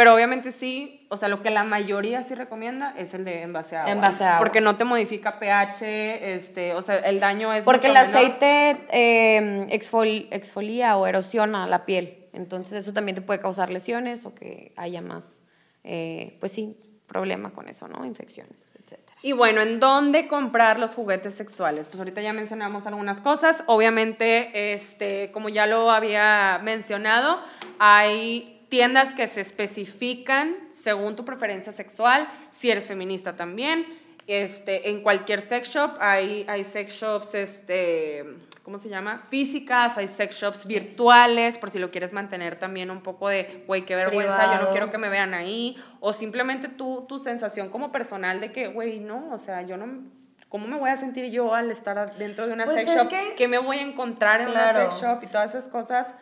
[0.00, 3.52] Pero obviamente sí, o sea, lo que la mayoría sí recomienda es el de en
[3.52, 3.92] base a agua.
[3.92, 4.38] En base a agua.
[4.38, 8.08] Porque no te modifica pH, este, o sea, el daño es Porque el menor.
[8.08, 12.16] aceite eh, exfol- exfolia o erosiona la piel.
[12.32, 15.42] Entonces eso también te puede causar lesiones o que haya más,
[15.84, 18.06] eh, pues sí, problema con eso, ¿no?
[18.06, 18.98] Infecciones, etc.
[19.20, 21.88] Y bueno, ¿en dónde comprar los juguetes sexuales?
[21.88, 23.64] Pues ahorita ya mencionamos algunas cosas.
[23.66, 27.38] Obviamente, este, como ya lo había mencionado,
[27.78, 33.84] hay tiendas que se especifican según tu preferencia sexual, si eres feminista también.
[34.26, 38.24] Este, en cualquier sex shop hay, hay sex shops, este,
[38.62, 39.18] ¿cómo se llama?
[39.28, 43.82] Físicas, hay sex shops virtuales, por si lo quieres mantener también un poco de, güey,
[43.84, 44.70] qué vergüenza, yo no Privado.
[44.72, 49.00] quiero que me vean ahí, o simplemente tú, tu sensación como personal de que, güey,
[49.00, 50.04] no, o sea, yo no,
[50.48, 53.08] ¿cómo me voy a sentir yo al estar dentro de una Pues sex shop?
[53.08, 54.78] que- ¿Qué me voy a encontrar en Claro.
[54.78, 56.14] una sex shop y todas esas cosas?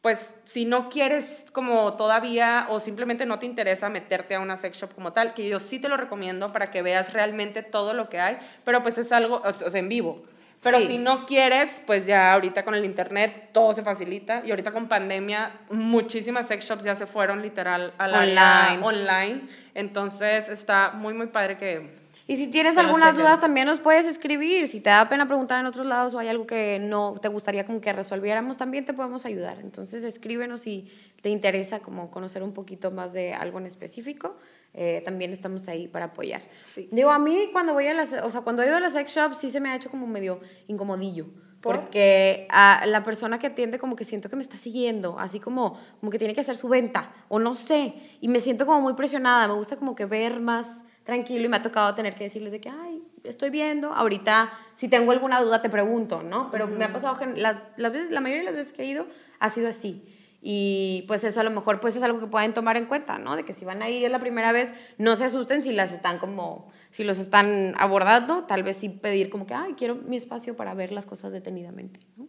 [0.00, 4.78] Pues si no quieres como todavía o simplemente no te interesa meterte a una sex
[4.78, 8.08] shop como tal, que yo sí te lo recomiendo para que veas realmente todo lo
[8.08, 10.22] que hay, pero pues es algo, o sea, en vivo.
[10.62, 10.86] Pero Sí.
[10.88, 14.88] si no quieres, pues ya ahorita con el internet todo se facilita y ahorita con
[14.88, 18.84] pandemia muchísimas sex shops ya se fueron literal al área Online.
[18.84, 19.40] online.
[19.74, 21.96] Entonces está muy muy padre que
[22.28, 23.24] Y si tienes lo algunas chequen.
[23.24, 24.68] dudas, también nos puedes escribir.
[24.68, 27.66] Si te da pena preguntar en otros lados o hay algo que no te gustaría
[27.66, 29.58] como que resolviéramos, también te podemos ayudar.
[29.60, 34.36] Entonces, escríbenos si te interesa como conocer un poquito más de algo en específico.
[34.74, 36.42] eh, también estamos ahí para apoyar.
[36.62, 36.88] Sí.
[36.92, 39.10] Digo, a mí cuando voy a las, o sea, cuando he ido a las sex
[39.10, 41.26] shops sí se me ha hecho como medio incomodillo.
[41.60, 41.80] ¿Por?
[41.80, 45.80] Porque a la persona que atiende como que siento que me está siguiendo, así como,
[45.98, 48.94] como que tiene que hacer su venta, o no sé, y me siento como muy
[48.94, 52.52] presionada, me gusta como que ver más tranquilo y me ha tocado tener que decirles
[52.52, 56.50] de que, ay, estoy viendo, ahorita si tengo alguna duda te pregunto, ¿no?
[56.50, 58.86] Pero me ha pasado, que las, las veces, la mayoría de las veces que he
[58.86, 59.06] ido
[59.38, 60.04] ha sido así.
[60.42, 63.36] Y pues eso a lo mejor pues es algo que pueden tomar en cuenta, ¿no?
[63.36, 65.92] De que si van a ir es la primera vez, no se asusten si las
[65.92, 70.16] están como, si los están abordando, tal vez sí pedir como que, ay, quiero mi
[70.16, 72.00] espacio para ver las cosas detenidamente.
[72.18, 72.28] ¿no?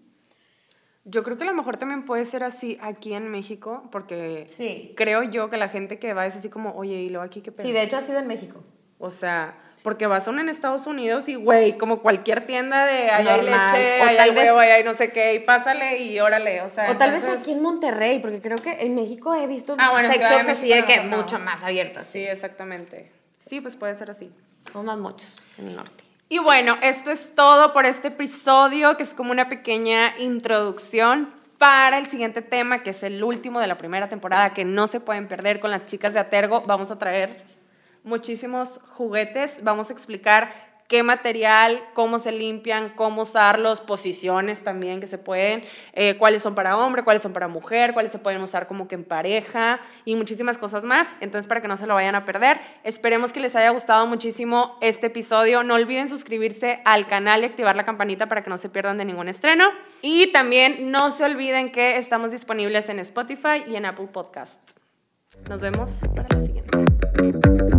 [1.09, 4.93] Yo creo que a lo mejor también puede ser así aquí en México, porque Sí.
[4.95, 7.51] creo yo que la gente que va es así como, oye, ¿y luego aquí qué
[7.51, 7.65] pedo?
[7.65, 8.63] Sí, de hecho ha sido en México.
[8.99, 13.09] O sea, porque vas a una en Estados Unidos y, güey, como cualquier tienda de
[13.09, 15.99] allá hay leche, O allá tal hay huevo, allá hay no sé qué, y pásale
[15.99, 16.91] y órale, o sea.
[16.91, 20.11] O tal vez aquí en Monterrey, porque creo que en México he visto Ah, bueno,
[20.11, 22.05] sex shops así de que no, mucho más abiertas.
[22.07, 23.11] Sí, exactamente.
[23.37, 24.31] Sí, pues puede ser así.
[24.73, 26.03] O más muchos en el norte.
[26.31, 31.97] Y bueno, esto es todo por este episodio, que es como una pequeña introducción para
[31.97, 35.27] el siguiente tema, que es el último de la primera temporada, que no se pueden
[35.27, 36.61] perder con las chicas de Atergo.
[36.67, 37.45] Vamos a traer
[38.03, 40.51] muchísimos juguetes, vamos a explicar
[40.89, 45.63] qué material, cómo se limpian, cómo usarlos, posiciones también que se pueden,
[45.93, 48.95] eh, cuáles son para hombre, cuáles son para mujer, cuáles se pueden usar como que
[48.95, 51.07] en pareja y muchísimas cosas más.
[51.21, 54.77] Entonces, para que no se lo vayan a perder, esperemos que les haya gustado muchísimo
[54.81, 55.61] este episodio.
[55.61, 59.05] No olviden suscribirse al canal y activar la campanita para que no se pierdan de
[59.05, 59.69] ningún estreno.
[60.01, 64.59] Y también no se olviden que estamos disponibles en Spotify y en Apple Podcast.
[65.47, 67.78] Nos vemos para la siguiente.